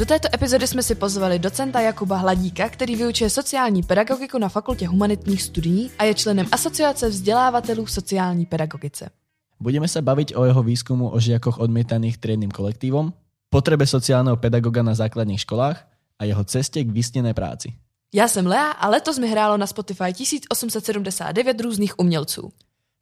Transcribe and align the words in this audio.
Do 0.00 0.06
této 0.06 0.28
epizody 0.34 0.66
jsme 0.66 0.82
si 0.82 0.94
pozvali 0.94 1.38
docenta 1.38 1.80
Jakuba 1.80 2.16
Hladíka, 2.16 2.68
který 2.68 2.96
vyučuje 2.96 3.30
sociální 3.30 3.82
pedagogiku 3.82 4.38
na 4.38 4.48
Fakultě 4.48 4.88
humanitních 4.88 5.42
studií 5.42 5.90
a 5.98 6.04
je 6.04 6.14
členem 6.14 6.46
Asociace 6.52 7.08
vzdělávatelů 7.08 7.84
v 7.84 7.90
sociální 7.90 8.46
pedagogice. 8.46 9.10
Budeme 9.60 9.84
sa 9.84 10.00
baviť 10.00 10.40
o 10.40 10.48
jeho 10.48 10.62
výskumu 10.64 11.12
o 11.12 11.20
žiakoch 11.20 11.60
odmietaných 11.60 12.16
triednym 12.16 12.48
kolektívom, 12.48 13.12
potrebe 13.52 13.84
sociálneho 13.84 14.40
pedagoga 14.40 14.80
na 14.80 14.96
základných 14.96 15.44
školách 15.44 15.84
a 16.16 16.24
jeho 16.24 16.44
ceste 16.48 16.80
k 16.80 16.88
vysněné 16.88 17.36
práci. 17.36 17.76
Já 18.08 18.28
jsem 18.28 18.46
Lea 18.46 18.72
a 18.72 18.88
letos 18.88 19.20
mi 19.20 19.28
hrálo 19.28 19.60
na 19.60 19.66
Spotify 19.66 20.16
1879 20.16 21.60
různých 21.60 21.98
umělců. 22.00 22.48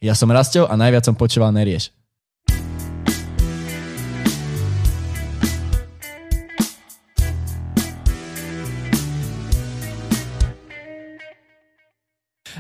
Ja 0.03 0.19
som 0.19 0.35
Rastel 0.35 0.67
a 0.71 0.75
najviac 0.75 1.07
som 1.07 1.15
počúval 1.15 1.55
Nerieš. 1.55 1.95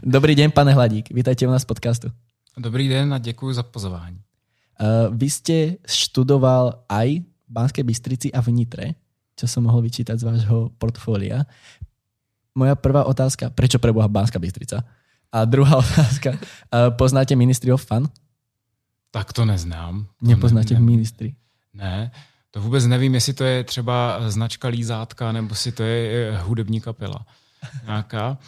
Dobrý 0.03 0.35
deň, 0.35 0.51
pane 0.51 0.73
Hladík. 0.73 1.11
Vítajte 1.11 1.47
u 1.47 1.51
nás 1.51 1.63
v 1.65 1.67
podcastu. 1.67 2.09
Dobrý 2.57 2.89
den 2.89 3.15
a 3.15 3.19
děkuji 3.19 3.53
za 3.53 3.63
pozvání. 3.63 4.21
Uh, 4.79 5.11
vy 5.11 5.29
ste 5.31 5.57
študoval 5.87 6.87
aj 6.87 7.09
v 7.19 7.51
Banskej 7.51 7.85
Bystrici 7.85 8.29
a 8.31 8.39
v 8.39 8.55
Nitre, 8.55 8.87
čo 9.35 9.51
som 9.51 9.67
mohol 9.67 9.83
vyčítať 9.83 10.15
z 10.19 10.27
vášho 10.27 10.71
portfólia. 10.79 11.43
Moja 12.55 12.79
prvá 12.79 13.03
otázka, 13.07 13.51
prečo 13.51 13.83
preboha 13.83 14.07
Banská 14.07 14.39
Bystrica? 14.39 14.87
A 15.35 15.45
druhá 15.45 15.79
otázka, 15.85 16.39
uh, 16.39 16.95
poznáte 16.95 17.35
Ministry 17.35 17.75
of 17.75 17.83
Fun? 17.83 18.07
Tak 19.11 19.33
to 19.33 19.45
neznám. 19.45 20.07
To 20.23 20.31
Nepoznáte 20.31 20.75
ne, 20.75 20.81
ne, 20.81 20.87
ministry? 20.87 21.35
ne, 21.75 22.11
to 22.51 22.61
vůbec 22.61 22.87
nevím, 22.87 23.15
jestli 23.15 23.33
to 23.33 23.45
je 23.45 23.65
třeba 23.65 24.21
značka 24.31 24.69
lízátka, 24.69 25.33
nebo 25.33 25.55
si 25.55 25.73
to 25.73 25.83
je 25.83 26.29
eh, 26.29 26.39
hudební 26.43 26.81
kapela 26.81 27.27
nějaká. 27.87 28.39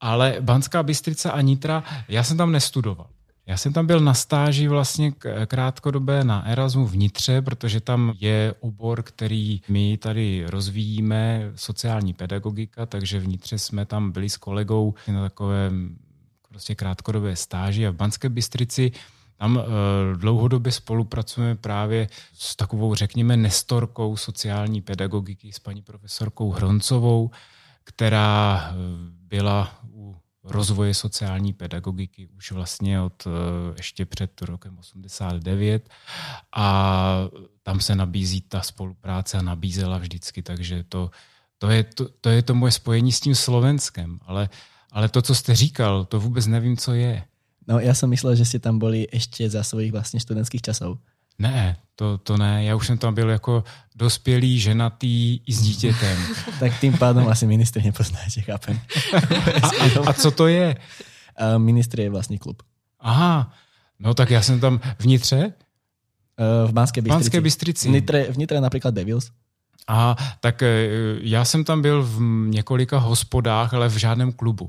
Ale 0.00 0.36
Banská 0.40 0.82
Bystrica 0.82 1.30
a 1.30 1.40
Nitra, 1.40 1.84
já 2.08 2.22
jsem 2.22 2.36
tam 2.36 2.52
nestudoval. 2.52 3.06
Já 3.46 3.56
jsem 3.56 3.72
tam 3.72 3.86
byl 3.86 4.00
na 4.00 4.14
stáži 4.14 4.68
vlastně 4.68 5.12
krátkodobé 5.46 6.24
na 6.24 6.46
Erasmu 6.46 6.86
v 6.86 6.96
Nitře, 6.96 7.42
protože 7.42 7.80
tam 7.80 8.12
je 8.20 8.54
obor, 8.60 9.02
který 9.02 9.60
my 9.68 9.96
tady 9.96 10.44
rozvíjíme, 10.46 11.50
sociální 11.54 12.12
pedagogika, 12.12 12.86
takže 12.86 13.20
v 13.20 13.28
Nitře 13.28 13.58
jsme 13.58 13.86
tam 13.86 14.12
byli 14.12 14.28
s 14.30 14.36
kolegou 14.36 14.94
na 15.12 15.22
takovém 15.22 15.96
prostě 16.48 16.74
krátkodobé 16.74 17.36
stáži 17.36 17.86
a 17.86 17.90
v 17.90 17.94
Banské 17.94 18.28
Bystrici 18.28 18.92
tam 19.36 19.56
uh, 19.56 19.62
dlouhodobě 20.16 20.72
spolupracujeme 20.72 21.56
právě 21.56 22.08
s 22.32 22.56
takovou, 22.56 22.94
řekněme, 22.94 23.36
nestorkou 23.36 24.16
sociální 24.16 24.80
pedagogiky, 24.80 25.52
s 25.52 25.58
paní 25.58 25.82
profesorkou 25.82 26.50
Hroncovou, 26.50 27.30
která 27.84 28.64
eh, 28.70 28.74
byla 29.28 29.80
rozvoje 30.44 30.94
sociální 30.94 31.52
pedagogiky 31.52 32.28
už 32.36 32.52
vlastně 32.52 33.00
od 33.00 33.26
eh, 33.26 33.30
ještě 33.76 34.06
před 34.06 34.42
rokem 34.42 34.78
89 34.78 35.88
a 36.56 36.66
tam 37.62 37.80
se 37.80 37.94
nabízí 37.94 38.40
ta 38.40 38.62
spolupráce 38.62 39.38
a 39.38 39.42
nabízela 39.42 39.98
vždycky, 39.98 40.42
takže 40.42 40.84
to, 40.88 41.10
to, 41.58 41.70
je, 41.70 41.84
to, 41.84 42.08
to 42.20 42.28
je 42.28 42.42
to 42.42 42.54
moje 42.54 42.72
spojení 42.72 43.12
s 43.12 43.20
tím 43.20 43.34
Slovenskem, 43.34 44.18
ale, 44.26 44.48
ale 44.92 45.08
to, 45.08 45.22
co 45.22 45.34
jste 45.34 45.54
říkal, 45.54 46.04
to 46.04 46.20
vůbec 46.20 46.46
nevím, 46.46 46.76
co 46.76 46.94
je. 46.94 47.24
No 47.68 47.78
ja 47.78 47.94
som 47.94 48.10
myslel, 48.10 48.34
že 48.34 48.48
ste 48.48 48.58
tam 48.58 48.82
boli 48.82 49.06
ešte 49.06 49.46
za 49.46 49.62
svojich 49.62 49.94
vlastne 49.94 50.18
študentských 50.18 50.64
časov. 50.64 50.98
Ne, 51.40 51.76
to, 51.96 52.18
to 52.18 52.36
ne. 52.36 52.64
Já 52.64 52.76
už 52.76 52.86
jsem 52.86 52.98
tam 52.98 53.14
byl 53.14 53.30
jako 53.30 53.64
dospělý, 53.96 54.60
ženatý 54.60 55.40
i 55.46 55.52
s 55.52 55.60
dítětem. 55.60 56.18
Tak 56.60 56.80
tým 56.80 56.98
pádom 56.98 57.28
asi 57.28 57.46
ministry 57.46 57.82
nepoznáte, 57.82 58.40
chápem. 58.40 58.80
A, 59.62 59.66
a, 59.66 60.10
a 60.10 60.12
co 60.12 60.30
to 60.30 60.46
je? 60.46 60.76
A 61.36 61.58
ministry 61.58 62.02
je 62.02 62.12
vlastne 62.12 62.36
klub. 62.36 62.60
Aha, 63.00 63.48
no 63.96 64.14
tak 64.14 64.30
já 64.30 64.42
jsem 64.42 64.60
tam 64.60 64.80
vnitře. 64.98 65.52
Uh, 66.36 66.68
v 66.68 66.72
Banskej 66.72 67.00
V 67.00 67.04
Bystrici. 67.04 67.16
Banské 67.16 67.40
Bystrici. 67.40 67.88
V 67.88 67.90
Nitre, 67.90 68.32
v 68.32 68.36
Nitre 68.36 68.60
napríklad 68.60 68.92
Devils. 68.94 69.32
A 69.88 70.16
tak 70.40 70.62
eh, 70.62 70.88
já 71.20 71.44
jsem 71.44 71.64
tam 71.64 71.82
byl 71.82 72.02
v 72.02 72.20
několika 72.46 72.98
hospodách, 72.98 73.74
ale 73.74 73.88
v 73.88 73.96
žádném 73.96 74.32
klubu. 74.32 74.68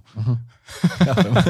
Chápem. 1.03 1.33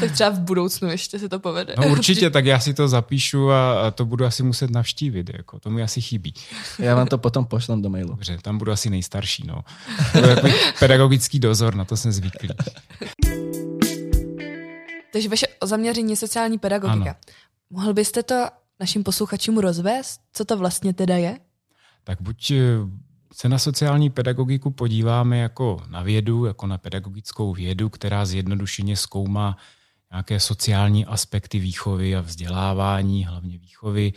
Tak 0.00 0.12
třeba 0.12 0.30
v 0.30 0.40
budoucnu 0.40 0.88
ještě 0.88 1.18
se 1.18 1.28
to 1.28 1.38
povede. 1.38 1.74
No 1.78 1.88
určitě, 1.88 2.30
tak 2.30 2.46
já 2.46 2.60
si 2.60 2.74
to 2.74 2.88
zapíšu 2.88 3.52
a, 3.52 3.90
to 3.90 4.04
budu 4.04 4.24
asi 4.24 4.42
muset 4.42 4.70
navštívit. 4.70 5.30
Jako, 5.36 5.60
to 5.60 5.70
mi 5.70 5.82
asi 5.82 6.00
chybí. 6.00 6.34
ja 6.78 6.94
vám 6.94 7.06
to 7.06 7.18
potom 7.18 7.46
pošlem 7.46 7.82
do 7.82 7.90
mailu. 7.90 8.08
Dobře, 8.08 8.38
tam 8.42 8.58
budu 8.58 8.72
asi 8.72 8.90
nejstarší. 8.90 9.46
No. 9.46 9.64
To 10.12 10.18
je 10.18 10.34
takový 10.34 10.52
pedagogický 10.78 11.38
dozor, 11.38 11.74
na 11.74 11.84
to 11.84 11.96
jsem 11.96 12.12
zvyklý. 12.12 12.48
Takže 15.12 15.28
vaše 15.28 15.46
zaměření 15.64 16.10
je 16.10 16.16
sociální 16.16 16.58
pedagogika. 16.58 17.10
Ano. 17.10 17.14
Mohl 17.70 17.94
byste 17.94 18.22
to 18.22 18.46
našim 18.80 19.04
posluchačům 19.04 19.58
rozvést? 19.58 20.20
Co 20.32 20.44
to 20.44 20.56
vlastně 20.56 20.92
teda 20.94 21.16
je? 21.16 21.38
Tak 22.04 22.22
buď 22.22 22.50
eh, 22.50 22.60
se 23.32 23.48
na 23.48 23.58
sociální 23.58 24.10
pedagogiku 24.10 24.70
podíváme 24.70 25.38
jako 25.38 25.82
na 25.88 26.02
vědu, 26.02 26.44
jako 26.44 26.66
na 26.66 26.78
pedagogickou 26.78 27.52
vědu, 27.52 27.88
která 27.88 28.24
zjednodušeně 28.24 28.96
zkoumá 28.96 29.56
nějaké 30.10 30.40
sociální 30.40 31.06
aspekty 31.06 31.58
výchovy 31.58 32.16
a 32.16 32.20
vzdělávání, 32.20 33.24
hlavně 33.24 33.58
výchovy, 33.58 34.12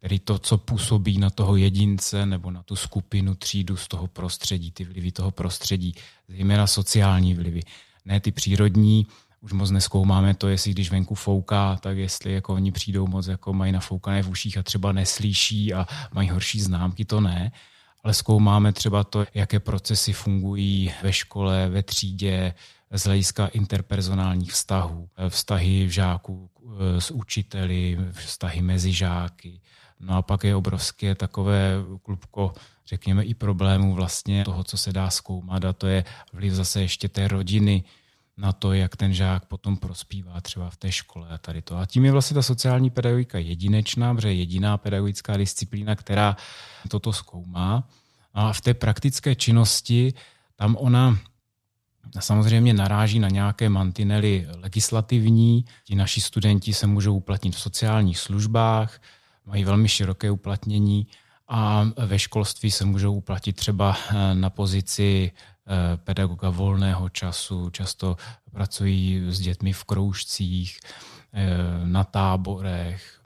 tedy 0.00 0.18
to, 0.18 0.38
co 0.38 0.58
působí 0.58 1.18
na 1.18 1.30
toho 1.30 1.56
jedince 1.56 2.26
nebo 2.26 2.50
na 2.50 2.62
tu 2.62 2.76
skupinu, 2.76 3.34
třídu 3.34 3.76
z 3.76 3.88
toho 3.88 4.06
prostředí, 4.06 4.70
ty 4.70 4.84
vlivy 4.84 5.12
toho 5.12 5.30
prostředí, 5.30 5.94
zejména 6.28 6.66
sociální 6.66 7.34
vlivy. 7.34 7.60
Ne 8.04 8.20
ty 8.20 8.32
přírodní, 8.32 9.06
už 9.42 9.52
moc 9.52 9.70
neskoumáme 9.70 10.34
to, 10.34 10.48
jestli 10.48 10.70
když 10.70 10.90
venku 10.90 11.14
fouká, 11.14 11.76
tak 11.76 11.96
jestli 11.96 12.32
jako 12.32 12.54
oni 12.54 12.72
přijdou 12.72 13.06
moc, 13.06 13.26
jako 13.26 13.52
mají 13.52 13.72
nafoukané 13.72 14.22
v 14.22 14.28
uších 14.28 14.58
a 14.58 14.62
třeba 14.62 14.92
neslíší 14.92 15.74
a 15.74 15.86
mají 16.14 16.28
horší 16.30 16.60
známky, 16.60 17.04
to 17.04 17.20
ne. 17.20 17.52
Ale 18.04 18.14
zkoumáme 18.14 18.72
třeba 18.72 19.04
to, 19.04 19.24
jaké 19.34 19.60
procesy 19.60 20.12
fungují 20.12 20.92
ve 21.02 21.12
škole, 21.12 21.68
ve 21.68 21.82
třídě, 21.82 22.54
z 22.92 23.04
hlediska 23.04 23.46
interpersonálních 23.46 24.52
vztahů, 24.52 25.08
vztahy 25.28 25.90
žáků 25.90 26.50
eh, 26.56 27.00
s 27.00 27.10
učiteli, 27.10 27.98
vztahy 28.12 28.62
mezi 28.62 28.92
žáky. 28.92 29.60
No 30.00 30.16
a 30.16 30.22
pak 30.22 30.44
je 30.44 30.56
obrovské 30.56 31.14
takové 31.14 31.74
klubko, 32.02 32.52
řekněme, 32.86 33.24
i 33.24 33.34
problémů 33.34 33.94
vlastně 33.94 34.44
toho, 34.44 34.64
co 34.64 34.76
se 34.76 34.92
dá 34.92 35.10
zkoumat 35.10 35.64
a 35.64 35.72
to 35.72 35.86
je 35.86 36.04
vliv 36.32 36.52
zase 36.52 36.80
ještě 36.80 37.08
té 37.08 37.28
rodiny, 37.28 37.84
na 38.36 38.52
to, 38.52 38.72
jak 38.72 38.96
ten 38.96 39.14
žák 39.14 39.44
potom 39.44 39.76
prospívá 39.76 40.40
třeba 40.40 40.70
v 40.70 40.76
té 40.76 40.92
škole 40.92 41.28
a 41.28 41.38
tady 41.38 41.62
to. 41.62 41.76
A 41.76 41.86
tím 41.86 42.04
je 42.04 42.12
vlastně 42.12 42.34
ta 42.34 42.42
sociální 42.42 42.90
pedagogika 42.90 43.38
jedinečná, 43.38 44.14
protože 44.14 44.28
je 44.28 44.34
jediná 44.34 44.78
pedagogická 44.78 45.36
disciplína, 45.36 45.96
která 45.96 46.36
toto 46.88 47.12
zkoumá. 47.12 47.88
A 48.34 48.52
v 48.52 48.60
té 48.60 48.74
praktické 48.74 49.34
činnosti 49.34 50.14
tam 50.56 50.76
ona 50.80 51.18
samozřejmě 52.20 52.74
naráží 52.74 53.18
na 53.18 53.28
nějaké 53.28 53.68
mantinely 53.68 54.48
legislativní. 54.56 55.64
Ti 55.84 55.94
naši 55.94 56.20
studenti 56.20 56.74
se 56.74 56.86
můžou 56.86 57.16
uplatnit 57.16 57.56
v 57.56 57.60
sociálních 57.60 58.18
službách, 58.18 59.00
mají 59.46 59.64
velmi 59.64 59.88
široké 59.88 60.30
uplatnění 60.30 61.06
a 61.54 61.84
ve 62.06 62.18
školství 62.18 62.70
se 62.70 62.84
můžou 62.84 63.14
uplatit 63.14 63.56
třeba 63.56 63.96
na 64.34 64.50
pozici 64.50 65.32
eh, 65.32 65.96
pedagoga 65.96 66.50
volného 66.50 67.08
času, 67.08 67.70
často 67.70 68.16
pracují 68.52 69.22
s 69.28 69.40
dětmi 69.40 69.72
v 69.72 69.84
kroužcích, 69.84 70.80
eh, 71.32 71.56
na 71.84 72.04
táborech. 72.04 73.20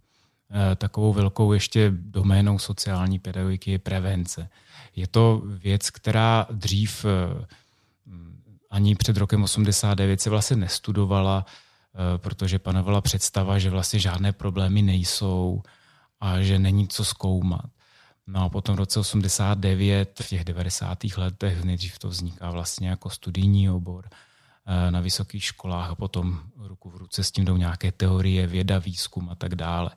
Eh, 0.51 0.77
Takovou 0.77 1.13
velkou 1.13 1.53
ještě 1.53 1.93
doménou 1.95 2.59
sociální 2.59 3.19
pedagogiky 3.19 3.71
je 3.71 3.79
prevence. 3.79 4.49
Je 4.97 5.07
to 5.07 5.43
věc, 5.45 5.91
která 5.91 6.47
dřív 6.51 7.05
eh, 7.05 7.47
ani 8.71 8.95
před 8.95 9.17
rokem 9.17 9.43
89 9.43 10.21
se 10.21 10.31
vlastně 10.31 10.57
nestudovala, 10.57 11.47
eh, 11.47 12.19
protože 12.19 12.59
panovala 12.59 13.01
představa, 13.01 13.59
že 13.59 13.71
vlastně 13.71 13.99
žádné 13.99 14.33
problémy 14.33 14.83
nejsou 14.83 15.63
a 16.21 16.41
že 16.41 16.59
není 16.59 16.89
co 16.89 17.05
zkoumat. 17.05 17.76
No 18.29 18.43
a 18.43 18.49
potom 18.49 18.75
v 18.75 18.79
roce 18.79 19.01
89, 19.01 20.21
v 20.21 20.29
těch 20.29 20.45
90. 20.45 20.99
letech, 21.17 21.65
nejdřív 21.65 21.99
to 21.99 22.09
vzniká 22.09 22.51
vlastně 22.51 22.89
jako 22.89 23.11
studijní 23.11 23.71
obor 23.71 24.09
eh, 24.67 24.91
na 24.91 25.01
vysokých 25.01 25.45
školách 25.45 25.91
a 25.91 25.95
potom 25.95 26.41
ruku 26.57 26.91
v 26.91 26.97
ruce 26.97 27.25
s 27.25 27.31
tím 27.31 27.45
jdou 27.45 27.57
nějaké 27.57 27.93
teorie, 27.93 28.47
věda, 28.47 28.79
výzkum 28.79 29.31
a 29.31 29.35
tak 29.35 29.55
dále. 29.55 29.91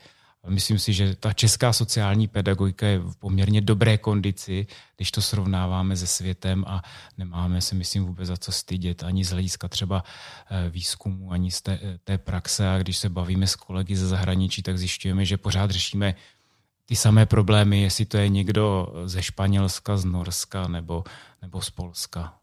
Myslím 0.48 0.80
si, 0.80 0.94
že 0.94 1.16
ta 1.16 1.34
česká 1.34 1.74
sociální 1.74 2.28
pedagogika 2.28 2.88
je 2.88 3.00
v 3.00 3.16
poměrně 3.16 3.62
dobré 3.62 3.98
kondici, 3.98 4.68
když 4.96 5.12
to 5.12 5.22
srovnáváme 5.22 5.98
se 5.98 6.08
světem 6.08 6.66
a 6.68 6.82
nemáme 7.18 7.62
se, 7.62 7.76
myslím, 7.76 8.06
vůbec 8.06 8.28
za 8.28 8.38
co 8.38 8.52
stydět, 8.52 9.04
ani 9.04 9.26
z 9.26 9.30
hlediska 9.30 9.68
třeba 9.68 10.04
eh, 10.50 10.70
výzkumu, 10.70 11.32
ani 11.32 11.52
z 11.52 11.62
té, 11.62 11.80
té 12.04 12.18
praxe. 12.18 12.70
A 12.70 12.78
když 12.78 12.98
se 12.98 13.10
bavíme 13.10 13.48
s 13.48 13.56
kolegy 13.56 13.96
ze 13.96 14.08
zahraničí, 14.08 14.64
tak 14.64 14.78
zjišťujeme, 14.78 15.26
že 15.26 15.38
pořád 15.38 15.72
řešíme 15.72 16.16
ty 16.90 16.96
samé 16.96 17.26
problémy, 17.26 17.82
jestli 17.82 18.06
to 18.06 18.18
je 18.18 18.30
někdo 18.30 18.94
ze 19.06 19.22
Španělska, 19.24 19.98
z 19.98 20.06
Norska 20.06 20.68
nebo, 20.68 21.04
nebo 21.42 21.62
z 21.62 21.70
Polska. 21.70 22.34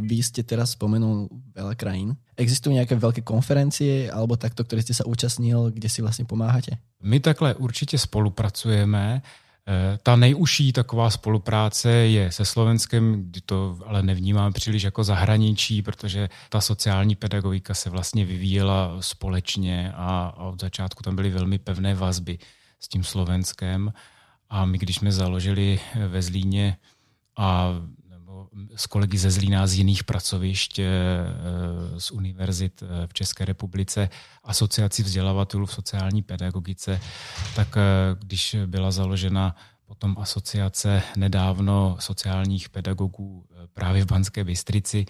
Vy 0.00 0.22
jste 0.24 0.42
teraz 0.42 0.72
spomenul 0.72 1.28
veľa 1.52 1.76
krajín. 1.76 2.16
Existují 2.36 2.74
nějaké 2.74 2.96
velké 2.96 3.20
konferencie 3.20 4.10
alebo 4.10 4.36
takto, 4.36 4.64
které 4.64 4.82
jste 4.82 4.94
se 4.94 5.04
účastnil, 5.04 5.70
kde 5.70 5.88
si 5.88 6.02
vlastně 6.02 6.24
pomáháte? 6.24 6.80
My 7.02 7.20
takhle 7.20 7.54
určitě 7.54 7.98
spolupracujeme. 7.98 9.22
Eh, 9.70 9.98
ta 10.02 10.16
nejužší 10.16 10.72
taková 10.72 11.10
spolupráce 11.10 11.90
je 11.90 12.32
se 12.32 12.44
Slovenskem, 12.44 13.24
kdy 13.30 13.40
to 13.40 13.78
ale 13.86 14.02
nevnímáme 14.02 14.52
příliš 14.52 14.82
jako 14.82 15.04
zahraničí, 15.04 15.82
protože 15.82 16.28
ta 16.48 16.60
sociální 16.60 17.14
pedagogika 17.14 17.74
se 17.74 17.90
vlastně 17.90 18.24
vyvíjela 18.24 18.96
společně 19.00 19.92
a 19.94 20.34
od 20.36 20.60
začátku 20.60 21.02
tam 21.02 21.16
byly 21.16 21.30
velmi 21.30 21.58
pevné 21.58 21.94
vazby 21.94 22.38
s 22.80 22.88
tím 22.88 23.04
Slovenskem. 23.04 23.92
A 24.50 24.64
my, 24.64 24.78
když 24.78 24.96
jsme 24.96 25.12
založili 25.12 25.80
ve 26.08 26.22
Zlíně 26.22 26.76
a 27.36 27.74
s 28.76 28.86
kolegy 28.86 29.18
ze 29.18 29.30
Zlína 29.30 29.66
z 29.66 29.74
jiných 29.74 30.04
pracovišť 30.04 30.78
eh, 30.78 30.84
eh, 30.84 32.00
z 32.00 32.10
univerzit 32.10 32.82
eh, 32.82 33.06
v 33.06 33.12
České 33.12 33.44
republice, 33.44 34.08
asociaci 34.44 35.02
vzdělavatelů 35.02 35.66
v 35.66 35.72
sociální 35.72 36.22
pedagogice, 36.22 37.00
tak 37.56 37.68
když 38.18 38.56
byla 38.66 38.90
založena 38.90 39.56
potom 39.86 40.16
asociace 40.18 41.02
nedávno 41.16 41.96
sociálních 42.00 42.68
pedagogů 42.68 43.44
právě 43.72 44.04
v 44.04 44.06
Banské 44.06 44.44
Bystrici, 44.44 45.06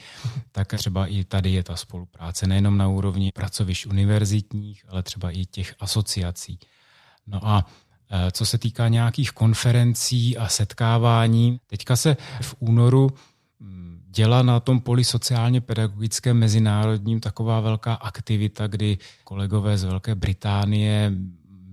tak 0.52 0.74
třeba 0.74 1.06
i 1.06 1.24
tady 1.24 1.50
je 1.50 1.62
ta 1.62 1.76
spolupráce 1.76 2.46
nejenom 2.46 2.78
na 2.78 2.88
úrovni 2.88 3.32
pracovišť 3.32 3.86
univerzitních, 3.86 4.84
ale 4.88 5.02
třeba 5.02 5.30
i 5.30 5.46
těch 5.46 5.74
asociací. 5.80 6.58
No 7.26 7.46
a 7.46 7.66
co 8.32 8.46
se 8.46 8.58
týká 8.58 8.88
nějakých 8.88 9.32
konferencí 9.32 10.36
a 10.36 10.48
setkávání, 10.48 11.60
teďka 11.66 11.96
se 11.96 12.16
v 12.40 12.54
únoru 12.58 13.10
děla 14.10 14.42
na 14.42 14.60
tom 14.60 14.80
poli 14.80 15.04
sociálně 15.04 15.60
pedagogickém 15.60 16.38
mezinárodním 16.38 17.20
taková 17.20 17.60
velká 17.60 17.94
aktivita, 17.94 18.66
kdy 18.66 18.98
kolegové 19.24 19.78
z 19.78 19.84
Velké 19.84 20.14
Británie 20.14 21.12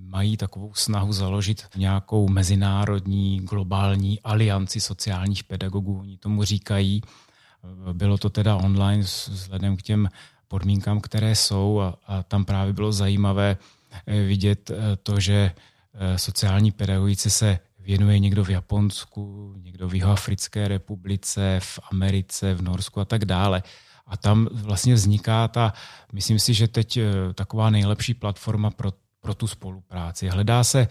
mají 0.07 0.37
takovou 0.37 0.73
snahu 0.73 1.13
založit 1.13 1.65
nějakou 1.75 2.27
mezinárodní 2.27 3.39
globální 3.39 4.21
alianci 4.21 4.79
sociálních 4.79 5.43
pedagogů. 5.43 5.99
Oni 5.99 6.17
tomu 6.17 6.43
říkají. 6.43 7.01
Bylo 7.93 8.17
to 8.17 8.29
teda 8.29 8.55
online 8.55 9.03
vzhledem 9.03 9.77
k 9.77 9.81
těm 9.81 10.09
podmínkám, 10.47 11.01
které 11.01 11.35
jsou 11.35 11.79
a, 11.79 11.97
a 12.07 12.23
tam 12.23 12.45
právě 12.45 12.73
bylo 12.73 12.91
zajímavé 12.91 13.57
eh, 14.07 14.21
vidět 14.21 14.71
eh, 14.71 14.75
to, 15.03 15.19
že 15.19 15.33
eh, 15.33 15.53
sociální 16.15 16.71
pedagogice 16.71 17.29
se 17.29 17.59
věnuje 17.79 18.19
někdo 18.19 18.43
v 18.43 18.49
Japonsku, 18.49 19.53
někdo 19.57 19.87
v 19.87 19.95
Jihoafrické 19.95 20.67
republice, 20.67 21.59
v 21.63 21.79
Americe, 21.91 22.53
v 22.53 22.61
Norsku 22.61 22.99
a 22.99 23.05
tak 23.05 23.25
dále. 23.25 23.63
A 24.07 24.17
tam 24.17 24.47
vlastně 24.51 24.93
vzniká 24.93 25.47
ta, 25.47 25.73
myslím 26.13 26.39
si, 26.39 26.53
že 26.53 26.67
teď 26.67 26.97
eh, 26.97 27.03
taková 27.33 27.69
nejlepší 27.69 28.13
platforma 28.13 28.71
pro, 28.71 28.93
pro 29.21 29.33
tu 29.33 29.47
spolupráci. 29.47 30.29
Hledá 30.29 30.63
se, 30.63 30.87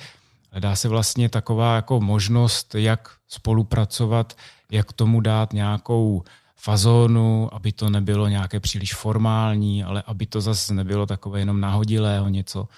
hledá 0.50 0.76
se 0.76 0.88
vlastně 0.88 1.28
taková 1.28 1.76
jako 1.76 2.00
možnost, 2.00 2.74
jak 2.74 3.10
spolupracovat, 3.28 4.36
jak 4.70 4.92
tomu 4.92 5.20
dát 5.20 5.52
nějakou 5.52 6.24
fazónu, 6.56 7.54
aby 7.54 7.72
to 7.72 7.90
nebylo 7.90 8.28
nějaké 8.28 8.60
příliš 8.60 8.94
formální, 8.94 9.84
ale 9.84 10.02
aby 10.06 10.26
to 10.26 10.40
zase 10.40 10.74
nebylo 10.74 11.06
takové 11.06 11.38
jenom 11.38 11.60
nahodilého 11.60 12.28
něco. 12.28 12.68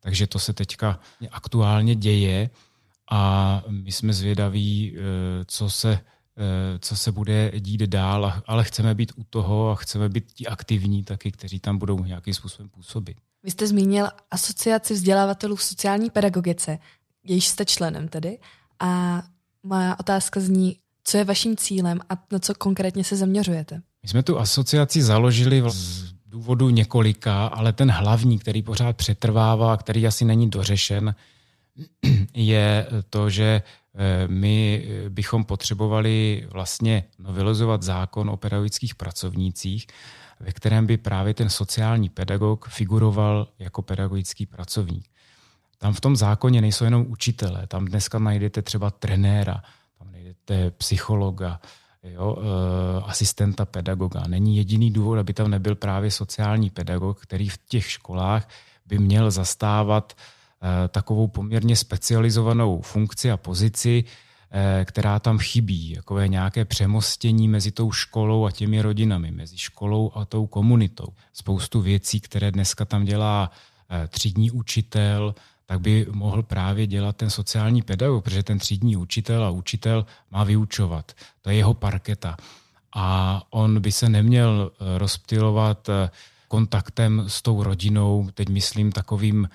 Takže 0.00 0.26
to 0.26 0.38
se 0.38 0.52
teďka 0.52 1.00
aktuálně 1.30 1.94
děje 1.94 2.50
a 3.10 3.62
my 3.68 3.92
jsme 3.92 4.12
zvědaví, 4.12 4.96
eh, 4.96 5.00
co 5.46 5.70
se, 5.70 5.92
eh, 5.92 6.78
co 6.78 6.96
se 6.96 7.12
bude 7.12 7.52
dít 7.60 7.80
dál, 7.80 8.42
ale 8.46 8.64
chceme 8.64 8.94
být 8.94 9.12
u 9.16 9.24
toho 9.24 9.70
a 9.70 9.74
chceme 9.74 10.08
být 10.08 10.32
ti 10.32 10.46
aktivní 10.46 11.04
taky, 11.04 11.32
kteří 11.32 11.60
tam 11.60 11.78
budou 11.78 12.04
nějakým 12.04 12.34
způsobem 12.34 12.68
působit. 12.68 13.16
Vy 13.42 13.50
jste 13.50 13.66
zmínil 13.66 14.08
asociaci 14.30 14.94
vzdělávatelů 14.94 15.56
v 15.56 15.62
sociální 15.62 16.10
pedagogice, 16.10 16.78
jejíž 17.24 17.48
jste 17.48 17.64
členem 17.64 18.08
tedy. 18.08 18.38
A 18.80 19.22
moja 19.62 19.96
otázka 20.00 20.40
zní, 20.40 20.76
co 21.04 21.16
je 21.16 21.24
vaším 21.24 21.56
cílem 21.56 22.00
a 22.08 22.14
na 22.32 22.38
co 22.38 22.54
konkrétně 22.54 23.04
se 23.04 23.16
zaměřujete? 23.16 23.82
My 24.02 24.08
jsme 24.08 24.22
tu 24.22 24.38
asociaci 24.38 25.02
založili 25.02 25.62
z 25.68 26.12
důvodu 26.30 26.70
několika, 26.70 27.46
ale 27.46 27.72
ten 27.72 27.90
hlavní, 27.90 28.38
který 28.38 28.62
pořád 28.62 28.96
přetrvává, 28.96 29.76
který 29.76 30.06
asi 30.06 30.24
není 30.24 30.50
dořešen, 30.50 31.14
je 32.34 32.86
to, 33.10 33.30
že 33.30 33.62
eh, 33.94 34.28
my 34.28 34.84
bychom 35.08 35.44
potřebovali 35.44 36.46
vlastně 36.50 37.04
novelizovat 37.18 37.82
zákon 37.82 38.30
o 38.30 38.36
pedagogických 38.36 38.94
pracovnících, 38.94 39.86
ve 40.40 40.52
kterém 40.52 40.86
by 40.86 40.96
právě 40.96 41.34
ten 41.34 41.48
sociální 41.50 42.08
pedagog 42.08 42.68
figuroval 42.68 43.48
jako 43.58 43.82
pedagogický 43.82 44.46
pracovník. 44.46 45.08
Tam 45.78 45.92
v 45.92 46.00
tom 46.00 46.16
zákoně 46.16 46.60
nejsou 46.60 46.84
jenom 46.84 47.06
učitelé, 47.08 47.66
tam 47.66 47.84
dneska 47.84 48.18
najdete 48.18 48.62
třeba 48.62 48.90
trenéra, 48.90 49.62
tam 49.98 50.12
najdete 50.12 50.70
psychologa, 50.70 51.60
jo, 52.02 52.36
e, 52.38 53.02
asistenta 53.02 53.64
pedagoga. 53.64 54.22
Není 54.28 54.56
jediný 54.56 54.90
důvod, 54.90 55.18
aby 55.18 55.34
tam 55.34 55.50
nebyl 55.50 55.74
právě 55.74 56.10
sociální 56.10 56.70
pedagog, 56.70 57.20
který 57.20 57.48
v 57.48 57.58
těch 57.68 57.90
školách 57.90 58.48
by 58.86 58.98
měl 58.98 59.30
zastávat 59.30 60.14
Eh, 60.62 60.88
takovou 60.88 61.28
poměrně 61.28 61.76
specializovanou 61.76 62.80
funkci 62.80 63.30
a 63.30 63.36
pozici, 63.36 64.04
eh, 64.50 64.84
která 64.84 65.18
tam 65.18 65.38
chybí, 65.38 65.94
takové 65.94 66.28
nějaké 66.28 66.64
přemostění 66.64 67.48
mezi 67.48 67.70
tou 67.70 67.92
školou 67.92 68.44
a 68.44 68.50
těmi 68.50 68.82
rodinami, 68.82 69.30
mezi 69.30 69.58
školou 69.58 70.12
a 70.14 70.24
tou 70.24 70.46
komunitou. 70.46 71.06
Spoustu 71.32 71.80
věcí, 71.80 72.20
které 72.20 72.50
dneska 72.50 72.84
tam 72.84 73.04
dělá 73.04 73.50
eh, 73.90 74.08
třídní 74.08 74.50
učitel, 74.50 75.34
tak 75.70 75.80
by 75.80 76.06
mohl 76.10 76.42
právě 76.42 76.86
dělat 76.86 77.16
ten 77.16 77.30
sociální 77.30 77.82
pedagog, 77.82 78.24
protože 78.24 78.42
ten 78.42 78.58
třídní 78.58 78.96
učitel 78.96 79.44
a 79.44 79.50
učitel 79.50 80.06
má 80.30 80.44
vyučovat. 80.44 81.12
To 81.42 81.50
je 81.50 81.56
jeho 81.56 81.74
parketa. 81.74 82.36
A 82.94 83.42
on 83.50 83.80
by 83.80 83.92
se 83.92 84.08
neměl 84.08 84.72
rozptilovat 84.96 85.90
kontaktem 86.48 87.24
s 87.26 87.42
tou 87.42 87.62
rodinou, 87.62 88.30
teď 88.34 88.48
myslím 88.48 88.92
takovým 88.92 89.48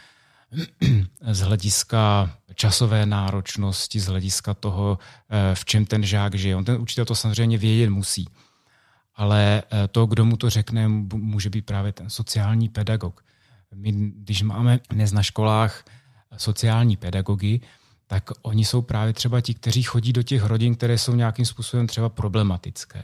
z 1.31 1.39
hlediska 1.39 2.31
časové 2.53 3.05
náročnosti, 3.05 3.99
z 3.99 4.07
hlediska 4.07 4.53
toho, 4.53 4.99
eh, 5.29 5.55
v 5.55 5.65
čem 5.65 5.85
ten 5.85 6.03
žák 6.03 6.35
žije. 6.35 6.55
On 6.55 6.65
ten 6.65 6.81
učitel 6.81 7.05
to 7.05 7.15
samozřejmě 7.15 7.57
vědět 7.57 7.89
musí. 7.89 8.27
Ale 9.15 9.63
eh, 9.71 9.87
to, 9.87 10.05
kdo 10.05 10.25
mu 10.25 10.37
to 10.37 10.49
řekne, 10.49 10.87
může 11.13 11.49
být 11.49 11.65
právě 11.65 11.91
ten 11.91 12.09
sociální 12.09 12.69
pedagog. 12.69 13.25
My, 13.75 13.91
když 14.15 14.41
máme 14.41 14.79
dnes 14.89 15.11
na 15.11 15.23
školách 15.23 15.83
sociální 16.37 16.97
pedagogy, 16.97 17.61
tak 18.07 18.29
oni 18.41 18.65
jsou 18.65 18.81
právě 18.81 19.13
třeba 19.13 19.41
ti, 19.41 19.53
kteří 19.53 19.83
chodí 19.83 20.13
do 20.13 20.23
těch 20.23 20.43
rodin, 20.43 20.75
které 20.75 20.97
jsou 20.97 21.15
nějakým 21.15 21.45
způsobem 21.45 21.87
třeba 21.87 22.09
problematické. 22.09 23.03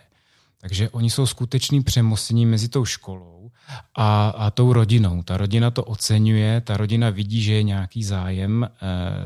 Takže 0.62 0.90
oni 0.90 1.10
jsou 1.10 1.26
skutečným 1.26 1.84
přemostením 1.84 2.50
mezi 2.50 2.70
tou 2.70 2.86
školou 2.86 3.52
a, 3.96 4.30
a 4.30 4.52
tou 4.52 4.74
rodinou. 4.74 5.24
Ta 5.24 5.38
rodina 5.38 5.72
to 5.72 5.84
oceňuje, 5.84 6.62
ta 6.62 6.78
rodina 6.78 7.10
vidí, 7.10 7.42
že 7.42 7.54
je 7.54 7.64
nějaký 7.64 8.04
zájem 8.04 8.64
e, 8.64 8.70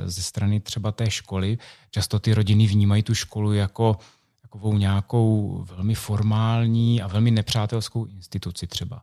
ze 0.10 0.22
strany 0.22 0.60
třeba 0.60 0.92
té 0.92 1.12
školy. 1.12 1.58
Často 1.92 2.20
ty 2.20 2.34
rodiny 2.34 2.68
vnímají 2.68 3.04
tu 3.04 3.16
školu 3.16 3.54
jako 3.54 3.98
takovou 4.42 4.78
nějakou 4.78 5.64
velmi 5.70 5.96
formální 5.96 7.02
a 7.02 7.08
velmi 7.08 7.32
nepřátelskou 7.32 8.06
instituci 8.06 8.68
třeba. 8.68 9.02